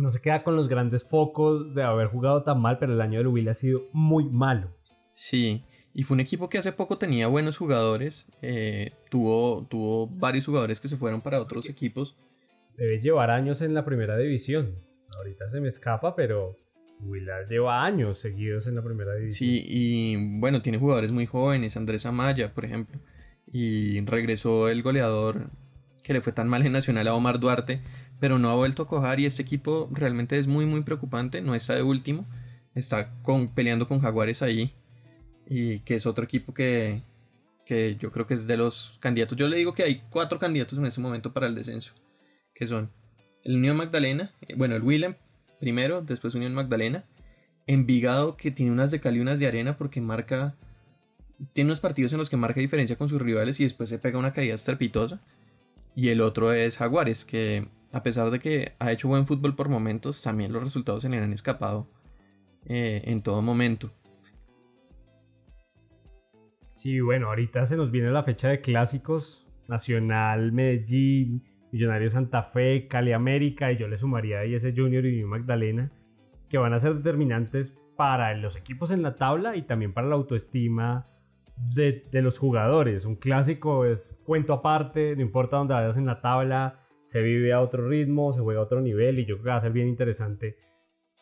no 0.00 0.10
se 0.10 0.20
queda 0.20 0.42
con 0.42 0.56
los 0.56 0.68
grandes 0.68 1.04
focos 1.04 1.74
de 1.74 1.82
haber 1.82 2.08
jugado 2.08 2.42
tan 2.42 2.60
mal, 2.60 2.78
pero 2.78 2.92
el 2.92 3.00
año 3.00 3.18
del 3.18 3.28
Will 3.28 3.48
ha 3.48 3.54
sido 3.54 3.82
muy 3.92 4.24
malo. 4.24 4.66
Sí, 5.12 5.64
y 5.92 6.04
fue 6.04 6.14
un 6.14 6.20
equipo 6.20 6.48
que 6.48 6.58
hace 6.58 6.72
poco 6.72 6.98
tenía 6.98 7.26
buenos 7.26 7.56
jugadores, 7.56 8.26
eh, 8.42 8.92
tuvo, 9.10 9.66
tuvo 9.68 10.06
varios 10.06 10.46
jugadores 10.46 10.78
que 10.78 10.88
se 10.88 10.96
fueron 10.96 11.20
para 11.20 11.40
otros 11.40 11.68
equipos. 11.68 12.16
Debe 12.76 13.00
llevar 13.00 13.30
años 13.30 13.60
en 13.60 13.74
la 13.74 13.84
primera 13.84 14.16
división. 14.16 14.76
Ahorita 15.16 15.50
se 15.50 15.60
me 15.60 15.68
escapa, 15.68 16.14
pero 16.14 16.56
Willa 17.00 17.46
lleva 17.48 17.84
años 17.84 18.20
seguidos 18.20 18.68
en 18.68 18.76
la 18.76 18.82
primera 18.82 19.14
división. 19.14 19.36
Sí, 19.36 19.64
y 19.66 20.38
bueno, 20.38 20.62
tiene 20.62 20.78
jugadores 20.78 21.10
muy 21.10 21.26
jóvenes, 21.26 21.76
Andrés 21.76 22.06
Amaya, 22.06 22.54
por 22.54 22.64
ejemplo. 22.64 23.00
Y 23.52 24.00
regresó 24.02 24.68
el 24.68 24.82
goleador 24.82 25.50
que 26.04 26.12
le 26.12 26.20
fue 26.20 26.32
tan 26.32 26.48
mal 26.48 26.64
en 26.64 26.72
Nacional 26.72 27.08
a 27.08 27.14
Omar 27.14 27.40
Duarte, 27.40 27.80
pero 28.20 28.38
no 28.38 28.48
ha 28.50 28.54
vuelto 28.54 28.84
a 28.84 28.86
cojar 28.86 29.18
y 29.18 29.26
este 29.26 29.42
equipo 29.42 29.88
realmente 29.92 30.38
es 30.38 30.46
muy 30.46 30.66
muy 30.66 30.82
preocupante, 30.82 31.42
no 31.42 31.54
está 31.54 31.74
de 31.74 31.82
último, 31.82 32.26
está 32.74 33.12
con, 33.22 33.48
peleando 33.48 33.86
con 33.86 34.00
Jaguares 34.00 34.40
ahí 34.40 34.72
y 35.50 35.80
que 35.80 35.96
es 35.96 36.06
otro 36.06 36.24
equipo 36.24 36.54
que, 36.54 37.02
que 37.66 37.96
yo 37.96 38.12
creo 38.12 38.26
que 38.26 38.34
es 38.34 38.46
de 38.46 38.56
los 38.56 38.96
candidatos, 39.00 39.36
yo 39.36 39.48
le 39.48 39.56
digo 39.56 39.74
que 39.74 39.82
hay 39.82 40.02
cuatro 40.08 40.38
candidatos 40.38 40.78
en 40.78 40.86
ese 40.86 41.00
momento 41.00 41.34
para 41.34 41.48
el 41.48 41.54
descenso, 41.54 41.92
que 42.54 42.66
son 42.66 42.90
el 43.44 43.56
Unión 43.56 43.76
Magdalena, 43.76 44.32
eh, 44.42 44.54
bueno 44.56 44.76
el 44.76 44.82
Willem 44.82 45.16
primero, 45.58 46.02
después 46.02 46.34
Unión 46.34 46.54
Magdalena, 46.54 47.04
Envigado 47.66 48.36
que 48.36 48.50
tiene 48.50 48.72
unas 48.72 48.90
de 48.90 49.00
cal 49.00 49.16
y 49.16 49.20
unas 49.20 49.38
de 49.38 49.46
arena 49.46 49.76
porque 49.76 50.00
marca, 50.00 50.56
tiene 51.52 51.68
unos 51.68 51.78
partidos 51.78 52.12
en 52.12 52.18
los 52.18 52.28
que 52.28 52.36
marca 52.36 52.58
diferencia 52.58 52.96
con 52.96 53.08
sus 53.08 53.22
rivales 53.22 53.60
y 53.60 53.62
después 53.62 53.88
se 53.88 53.98
pega 53.98 54.18
una 54.18 54.32
caída 54.32 54.54
estrepitosa. 54.54 55.20
Y 55.94 56.08
el 56.08 56.20
otro 56.20 56.52
es 56.52 56.78
Jaguares, 56.78 57.24
que 57.24 57.68
a 57.92 58.02
pesar 58.02 58.30
de 58.30 58.40
que 58.40 58.72
ha 58.80 58.90
hecho 58.90 59.06
buen 59.06 59.24
fútbol 59.26 59.54
por 59.54 59.68
momentos, 59.68 60.20
también 60.20 60.52
los 60.52 60.64
resultados 60.64 61.02
se 61.02 61.08
le 61.10 61.18
han 61.18 61.32
escapado 61.32 61.86
eh, 62.66 63.02
en 63.04 63.22
todo 63.22 63.40
momento. 63.40 63.92
Sí, 66.80 66.98
bueno, 66.98 67.26
ahorita 67.26 67.66
se 67.66 67.76
nos 67.76 67.90
viene 67.90 68.10
la 68.10 68.22
fecha 68.22 68.48
de 68.48 68.62
clásicos. 68.62 69.46
Nacional 69.68 70.50
Medellín, 70.50 71.44
Millonarios 71.72 72.14
Santa 72.14 72.42
Fe, 72.42 72.88
Cali 72.88 73.12
América 73.12 73.70
y 73.70 73.76
yo 73.76 73.86
le 73.86 73.98
sumaría 73.98 74.38
ahí 74.38 74.54
ese 74.54 74.72
Junior 74.74 75.04
y 75.04 75.22
Magdalena 75.22 75.92
que 76.48 76.56
van 76.56 76.72
a 76.72 76.78
ser 76.78 76.94
determinantes 76.94 77.74
para 77.98 78.34
los 78.34 78.56
equipos 78.56 78.90
en 78.92 79.02
la 79.02 79.14
tabla 79.14 79.56
y 79.56 79.62
también 79.62 79.92
para 79.92 80.06
la 80.06 80.14
autoestima 80.14 81.04
de, 81.74 82.08
de 82.10 82.22
los 82.22 82.38
jugadores. 82.38 83.04
Un 83.04 83.16
clásico 83.16 83.84
es 83.84 84.16
cuento 84.24 84.54
aparte, 84.54 85.14
no 85.16 85.20
importa 85.20 85.58
dónde 85.58 85.74
vayas 85.74 85.98
en 85.98 86.06
la 86.06 86.22
tabla, 86.22 86.80
se 87.04 87.20
vive 87.20 87.52
a 87.52 87.60
otro 87.60 87.90
ritmo, 87.90 88.32
se 88.32 88.40
juega 88.40 88.60
a 88.60 88.64
otro 88.64 88.80
nivel 88.80 89.18
y 89.18 89.26
yo 89.26 89.34
creo 89.34 89.44
que 89.44 89.50
va 89.50 89.56
a 89.56 89.60
ser 89.60 89.72
bien 89.72 89.86
interesante 89.86 90.56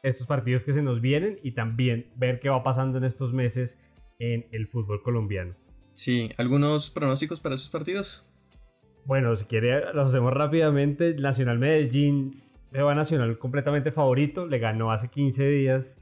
estos 0.04 0.28
partidos 0.28 0.62
que 0.62 0.72
se 0.72 0.82
nos 0.82 1.00
vienen 1.00 1.40
y 1.42 1.50
también 1.50 2.12
ver 2.14 2.38
qué 2.38 2.48
va 2.48 2.62
pasando 2.62 2.98
en 2.98 3.02
estos 3.02 3.32
meses 3.32 3.76
en 4.18 4.46
el 4.52 4.66
fútbol 4.68 5.02
colombiano. 5.02 5.54
Sí, 5.94 6.30
¿algunos 6.36 6.90
pronósticos 6.90 7.40
para 7.40 7.54
esos 7.54 7.70
partidos? 7.70 8.24
Bueno, 9.04 9.34
si 9.36 9.46
quiere, 9.46 9.92
los 9.94 10.10
hacemos 10.10 10.32
rápidamente. 10.32 11.14
Nacional 11.14 11.58
Medellín, 11.58 12.42
va 12.76 12.94
Nacional 12.94 13.38
completamente 13.38 13.90
favorito, 13.90 14.46
le 14.46 14.58
ganó 14.58 14.92
hace 14.92 15.08
15 15.08 15.48
días, 15.48 15.96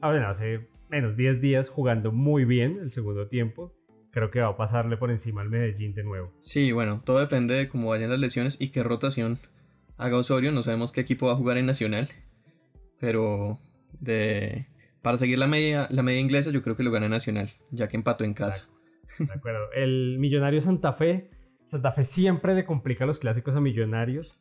ah, 0.00 0.10
bueno, 0.10 0.28
hace 0.28 0.68
menos 0.88 1.16
10 1.16 1.40
días 1.40 1.68
jugando 1.68 2.12
muy 2.12 2.44
bien 2.44 2.78
el 2.80 2.90
segundo 2.90 3.26
tiempo. 3.26 3.72
Creo 4.12 4.30
que 4.30 4.40
va 4.40 4.50
a 4.50 4.56
pasarle 4.56 4.96
por 4.96 5.10
encima 5.10 5.42
al 5.42 5.50
Medellín 5.50 5.92
de 5.92 6.04
nuevo. 6.04 6.32
Sí, 6.38 6.70
bueno, 6.70 7.02
todo 7.04 7.18
depende 7.18 7.54
de 7.54 7.68
cómo 7.68 7.88
vayan 7.88 8.10
las 8.10 8.20
lesiones 8.20 8.60
y 8.60 8.68
qué 8.68 8.84
rotación 8.84 9.40
haga 9.98 10.16
Osorio. 10.16 10.52
No 10.52 10.62
sabemos 10.62 10.92
qué 10.92 11.00
equipo 11.00 11.26
va 11.26 11.32
a 11.32 11.36
jugar 11.36 11.58
en 11.58 11.66
Nacional, 11.66 12.08
pero 13.00 13.58
de 13.98 14.68
para 15.04 15.18
seguir 15.18 15.38
la 15.38 15.46
media, 15.46 15.86
la 15.90 16.02
media 16.02 16.18
inglesa, 16.18 16.50
yo 16.50 16.62
creo 16.62 16.76
que 16.76 16.82
lo 16.82 16.90
gana 16.90 17.10
Nacional, 17.10 17.50
ya 17.70 17.88
que 17.88 17.98
empató 17.98 18.24
en 18.24 18.32
casa. 18.32 18.66
De 19.18 19.30
acuerdo. 19.30 19.70
El 19.74 20.16
Millonario 20.18 20.62
Santa 20.62 20.94
Fe. 20.94 21.30
Santa 21.66 21.92
Fe 21.92 22.04
siempre 22.04 22.54
le 22.54 22.64
complica 22.64 23.04
los 23.04 23.18
clásicos 23.18 23.54
a 23.54 23.60
Millonarios. 23.60 24.40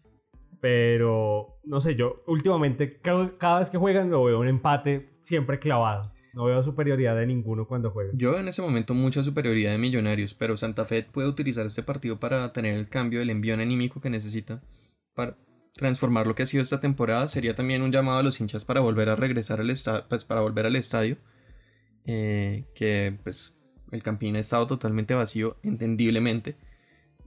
Pero 0.61 1.59
no 1.65 1.81
sé, 1.81 1.95
yo 1.95 2.23
últimamente 2.27 3.01
cada, 3.01 3.59
vez 3.59 3.69
que 3.69 3.77
juegan 3.77 4.09
lo 4.09 4.23
veo 4.23 4.39
un 4.39 4.47
empate 4.47 5.09
siempre 5.23 5.59
clavado. 5.59 6.13
No 6.33 6.45
veo 6.45 6.63
superioridad 6.63 7.17
de 7.17 7.27
ninguno 7.27 7.67
cuando 7.67 7.91
juegan. 7.91 8.17
Yo 8.17 8.39
en 8.39 8.47
ese 8.47 8.61
momento 8.61 8.93
mucha 8.93 9.21
superioridad 9.21 9.71
de 9.71 9.77
Millonarios, 9.77 10.33
pero 10.33 10.55
Santa 10.55 10.85
Fe 10.85 11.03
puede 11.03 11.27
utilizar 11.27 11.65
este 11.65 11.83
partido 11.83 12.21
para 12.21 12.53
tener 12.53 12.77
el 12.77 12.87
cambio, 12.87 13.21
el 13.21 13.29
envío 13.29 13.53
anímico 13.55 13.99
que 13.99 14.09
necesita 14.09 14.61
para 15.13 15.35
transformar 15.73 16.27
lo 16.27 16.35
que 16.35 16.43
ha 16.43 16.45
sido 16.45 16.63
esta 16.63 16.79
temporada. 16.79 17.27
Sería 17.27 17.55
también 17.55 17.81
un 17.81 17.91
llamado 17.91 18.19
a 18.19 18.23
los 18.23 18.39
hinchas 18.39 18.65
para 18.65 18.79
volver 18.81 19.09
a 19.09 19.15
regresar 19.15 19.59
al 19.59 19.69
estadio, 19.69 20.05
pues 20.07 20.23
para 20.23 20.41
volver 20.41 20.65
al 20.65 20.75
estadio. 20.75 21.17
Eh, 22.05 22.65
que 22.75 23.17
pues 23.23 23.57
el 23.91 24.03
Campín 24.03 24.35
ha 24.35 24.39
estado 24.39 24.67
totalmente 24.67 25.13
vacío, 25.13 25.57
entendiblemente. 25.63 26.57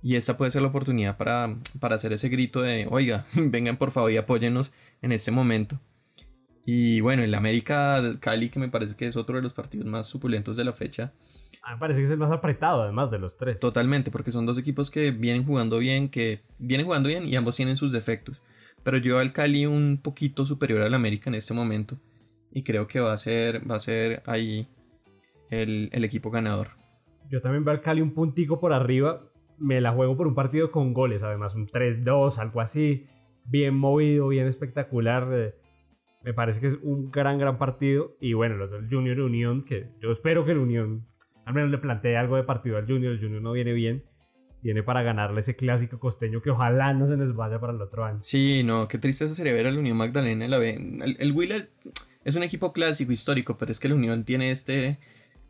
Y 0.02 0.16
esta 0.16 0.36
puede 0.36 0.50
ser 0.50 0.62
la 0.62 0.68
oportunidad 0.68 1.16
para, 1.16 1.56
para 1.80 1.96
hacer 1.96 2.12
ese 2.12 2.28
grito 2.28 2.62
de, 2.62 2.86
oiga, 2.90 3.26
vengan 3.34 3.76
por 3.76 3.90
favor 3.90 4.12
y 4.12 4.16
apóyennos 4.16 4.72
en 5.02 5.12
este 5.12 5.30
momento. 5.30 5.80
Y 6.68 7.00
bueno, 7.00 7.22
el 7.22 7.32
América 7.32 8.02
Cali, 8.18 8.48
que 8.50 8.58
me 8.58 8.68
parece 8.68 8.96
que 8.96 9.06
es 9.06 9.16
otro 9.16 9.36
de 9.36 9.42
los 9.42 9.52
partidos 9.52 9.86
más 9.86 10.08
suculentos 10.08 10.56
de 10.56 10.64
la 10.64 10.72
fecha. 10.72 11.12
Me 11.70 11.78
parece 11.78 12.00
que 12.00 12.06
es 12.06 12.10
el 12.10 12.18
más 12.18 12.32
apretado, 12.32 12.82
además 12.82 13.08
de 13.12 13.20
los 13.20 13.36
tres. 13.36 13.60
Totalmente, 13.60 14.10
porque 14.10 14.32
son 14.32 14.46
dos 14.46 14.58
equipos 14.58 14.90
que 14.90 15.12
vienen 15.12 15.44
jugando 15.44 15.78
bien, 15.78 16.08
que 16.08 16.40
vienen 16.58 16.84
jugando 16.84 17.08
bien 17.08 17.24
y 17.24 17.36
ambos 17.36 17.54
tienen 17.54 17.76
sus 17.76 17.92
defectos. 17.92 18.42
Pero 18.82 18.96
yo 18.96 19.20
al 19.20 19.32
Cali 19.32 19.64
un 19.64 20.00
poquito 20.02 20.44
superior 20.44 20.82
al 20.82 20.94
América 20.94 21.30
en 21.30 21.36
este 21.36 21.54
momento. 21.54 21.98
Y 22.52 22.64
creo 22.64 22.88
que 22.88 22.98
va 22.98 23.12
a 23.12 23.16
ser, 23.16 23.68
va 23.70 23.76
a 23.76 23.80
ser 23.80 24.24
ahí 24.26 24.66
el, 25.50 25.88
el 25.92 26.04
equipo 26.04 26.32
ganador. 26.32 26.70
Yo 27.30 27.40
también 27.40 27.64
veo 27.64 27.74
al 27.74 27.80
Cali 27.80 28.00
un 28.00 28.12
puntico 28.12 28.58
por 28.58 28.72
arriba. 28.72 29.20
Me 29.56 29.80
la 29.80 29.92
juego 29.92 30.16
por 30.16 30.26
un 30.26 30.34
partido 30.34 30.72
con 30.72 30.92
goles, 30.92 31.22
además 31.22 31.54
un 31.54 31.68
3-2, 31.68 32.38
algo 32.38 32.60
así. 32.60 33.06
Bien 33.44 33.72
movido, 33.72 34.26
bien 34.28 34.48
espectacular. 34.48 35.54
Me 36.24 36.34
parece 36.34 36.60
que 36.60 36.66
es 36.68 36.78
un 36.82 37.10
gran, 37.10 37.38
gran 37.38 37.58
partido. 37.58 38.16
Y 38.20 38.32
bueno, 38.32 38.56
los 38.56 38.70
del 38.70 38.88
Junior 38.88 39.20
Unión, 39.20 39.64
que 39.64 39.88
yo 40.00 40.12
espero 40.12 40.44
que 40.44 40.52
el 40.52 40.58
Unión 40.58 41.06
al 41.44 41.54
menos 41.54 41.70
le 41.70 41.78
planteé 41.78 42.16
algo 42.16 42.36
de 42.36 42.42
partido 42.42 42.76
al 42.76 42.86
Junior. 42.86 43.12
El 43.12 43.20
Junior 43.20 43.40
no 43.40 43.52
viene 43.52 43.72
bien. 43.72 44.04
Viene 44.62 44.82
para 44.82 45.02
ganarle 45.02 45.40
ese 45.40 45.54
clásico 45.54 46.00
costeño 46.00 46.42
que 46.42 46.50
ojalá 46.50 46.92
no 46.92 47.06
se 47.06 47.16
les 47.16 47.32
vaya 47.34 47.60
para 47.60 47.72
el 47.72 47.80
otro 47.80 48.04
año. 48.04 48.18
Sí, 48.20 48.62
no, 48.64 48.88
qué 48.88 48.98
tristeza 48.98 49.32
sería 49.34 49.52
ver 49.52 49.66
al 49.66 49.78
Unión 49.78 49.96
Magdalena 49.96 50.48
la. 50.48 50.56
El, 50.56 51.16
el 51.20 51.32
Willer 51.32 51.70
es 52.24 52.34
un 52.34 52.42
equipo 52.42 52.72
clásico, 52.72 53.12
histórico, 53.12 53.56
pero 53.56 53.70
es 53.70 53.78
que 53.78 53.86
el 53.86 53.92
Unión 53.92 54.24
tiene 54.24 54.50
este, 54.50 54.98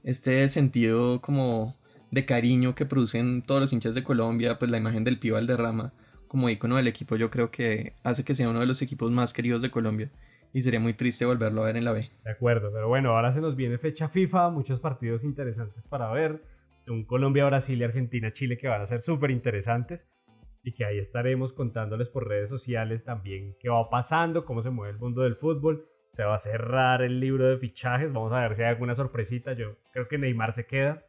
este 0.04 0.46
sentido 0.48 1.22
como 1.22 1.74
de 2.10 2.26
cariño 2.26 2.74
que 2.74 2.84
producen 2.84 3.40
todos 3.40 3.62
los 3.62 3.72
hinchas 3.72 3.94
de 3.94 4.02
Colombia, 4.02 4.58
pues 4.58 4.70
la 4.70 4.76
imagen 4.76 5.04
del 5.04 5.18
Pío 5.18 5.34
Valderrama 5.34 5.94
como 6.28 6.50
icono 6.50 6.76
del 6.76 6.88
equipo 6.88 7.16
yo 7.16 7.30
creo 7.30 7.50
que 7.50 7.94
hace 8.02 8.24
que 8.24 8.34
sea 8.34 8.48
uno 8.48 8.60
de 8.60 8.66
los 8.66 8.82
equipos 8.82 9.10
más 9.10 9.32
queridos 9.32 9.62
de 9.62 9.70
Colombia 9.70 10.10
y 10.52 10.62
sería 10.62 10.80
muy 10.80 10.94
triste 10.94 11.24
volverlo 11.24 11.62
a 11.62 11.66
ver 11.66 11.76
en 11.76 11.84
la 11.84 11.92
B. 11.92 12.10
De 12.24 12.30
acuerdo, 12.30 12.70
pero 12.72 12.88
bueno, 12.88 13.10
ahora 13.10 13.32
se 13.32 13.40
nos 13.40 13.56
viene 13.56 13.78
fecha 13.78 14.08
FIFA, 14.08 14.50
muchos 14.50 14.80
partidos 14.80 15.24
interesantes 15.24 15.86
para 15.86 16.10
ver, 16.10 16.42
un 16.88 17.04
Colombia, 17.04 17.46
Brasil 17.46 17.80
y 17.80 17.84
Argentina, 17.84 18.32
Chile 18.32 18.56
que 18.56 18.68
van 18.68 18.80
a 18.80 18.86
ser 18.86 19.00
súper 19.00 19.30
interesantes 19.30 20.00
y 20.62 20.72
que 20.72 20.84
ahí 20.84 20.98
estaremos 20.98 21.52
contándoles 21.52 22.08
por 22.08 22.28
redes 22.28 22.50
sociales 22.50 23.04
también 23.04 23.54
qué 23.60 23.68
va 23.68 23.88
pasando, 23.88 24.44
cómo 24.44 24.62
se 24.62 24.70
mueve 24.70 24.94
el 24.94 24.98
mundo 24.98 25.22
del 25.22 25.36
fútbol. 25.36 25.86
Se 26.12 26.24
va 26.24 26.34
a 26.34 26.38
cerrar 26.38 27.02
el 27.02 27.20
libro 27.20 27.46
de 27.46 27.58
fichajes, 27.58 28.12
vamos 28.12 28.32
a 28.32 28.40
ver 28.40 28.56
si 28.56 28.62
hay 28.62 28.70
alguna 28.70 28.94
sorpresita. 28.94 29.52
Yo 29.52 29.76
creo 29.92 30.08
que 30.08 30.18
Neymar 30.18 30.54
se 30.54 30.66
queda, 30.66 31.04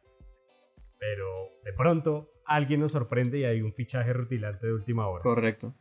pero 1.00 1.26
de 1.64 1.72
pronto 1.72 2.30
alguien 2.44 2.80
nos 2.80 2.92
sorprende 2.92 3.38
y 3.38 3.44
hay 3.44 3.62
un 3.62 3.72
fichaje 3.72 4.12
rutilante 4.12 4.66
de 4.66 4.74
última 4.74 5.08
hora. 5.08 5.22
Correcto. 5.22 5.74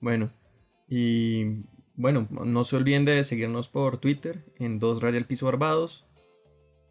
Bueno, 0.00 0.30
y 0.88 1.64
bueno, 1.96 2.28
no 2.30 2.64
se 2.64 2.76
olviden 2.76 3.04
de 3.04 3.24
seguirnos 3.24 3.68
por 3.68 3.98
Twitter 3.98 4.44
en 4.58 4.78
Dos 4.78 5.02
Rayal 5.02 5.24
Piso 5.24 5.46
Barbados. 5.46 6.06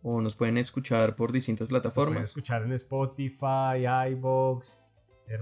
O 0.02 0.22
nos 0.22 0.36
pueden 0.36 0.58
escuchar 0.58 1.16
por 1.16 1.32
distintas 1.32 1.68
plataformas. 1.68 2.14
Pueden 2.14 2.24
escuchar 2.24 2.62
en 2.64 2.74
Spotify, 2.74 3.88
iBox, 4.12 4.80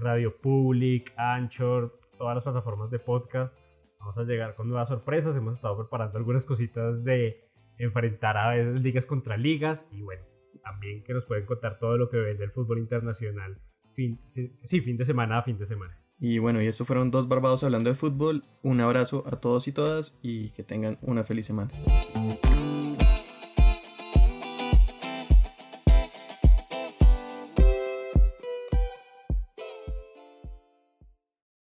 Radio 0.00 0.34
Public, 0.38 1.12
Anchor, 1.16 1.98
todas 2.16 2.36
las 2.36 2.44
plataformas 2.44 2.90
de 2.90 2.98
podcast. 2.98 3.54
Vamos 4.00 4.16
a 4.16 4.22
llegar 4.22 4.54
con 4.54 4.68
nuevas 4.68 4.88
sorpresas. 4.88 5.36
Hemos 5.36 5.56
estado 5.56 5.76
preparando 5.76 6.18
algunas 6.18 6.44
cositas 6.44 7.04
de 7.04 7.44
enfrentar 7.78 8.38
a 8.38 8.50
veces 8.50 8.80
ligas 8.80 9.04
contra 9.04 9.36
ligas. 9.36 9.80
Y 9.92 10.00
bueno, 10.00 10.22
también 10.62 11.04
que 11.04 11.12
nos 11.12 11.24
pueden 11.24 11.44
contar 11.44 11.78
todo 11.78 11.98
lo 11.98 12.08
que 12.08 12.18
ven 12.18 12.38
del 12.38 12.50
fútbol 12.50 12.78
internacional. 12.78 13.58
Fin, 13.94 14.18
sí, 14.30 14.80
fin 14.80 14.96
de 14.96 15.04
semana 15.04 15.38
a 15.38 15.42
fin 15.42 15.58
de 15.58 15.66
semana. 15.66 15.98
Y 16.18 16.38
bueno, 16.38 16.62
y 16.62 16.66
estos 16.66 16.86
fueron 16.86 17.10
dos 17.10 17.28
barbados 17.28 17.64
hablando 17.64 17.90
de 17.90 17.96
fútbol. 17.96 18.44
Un 18.62 18.80
abrazo 18.80 19.24
a 19.26 19.40
todos 19.40 19.68
y 19.68 19.72
todas 19.72 20.16
y 20.22 20.50
que 20.50 20.62
tengan 20.62 20.98
una 21.02 21.24
feliz 21.24 21.46
semana. 21.46 21.70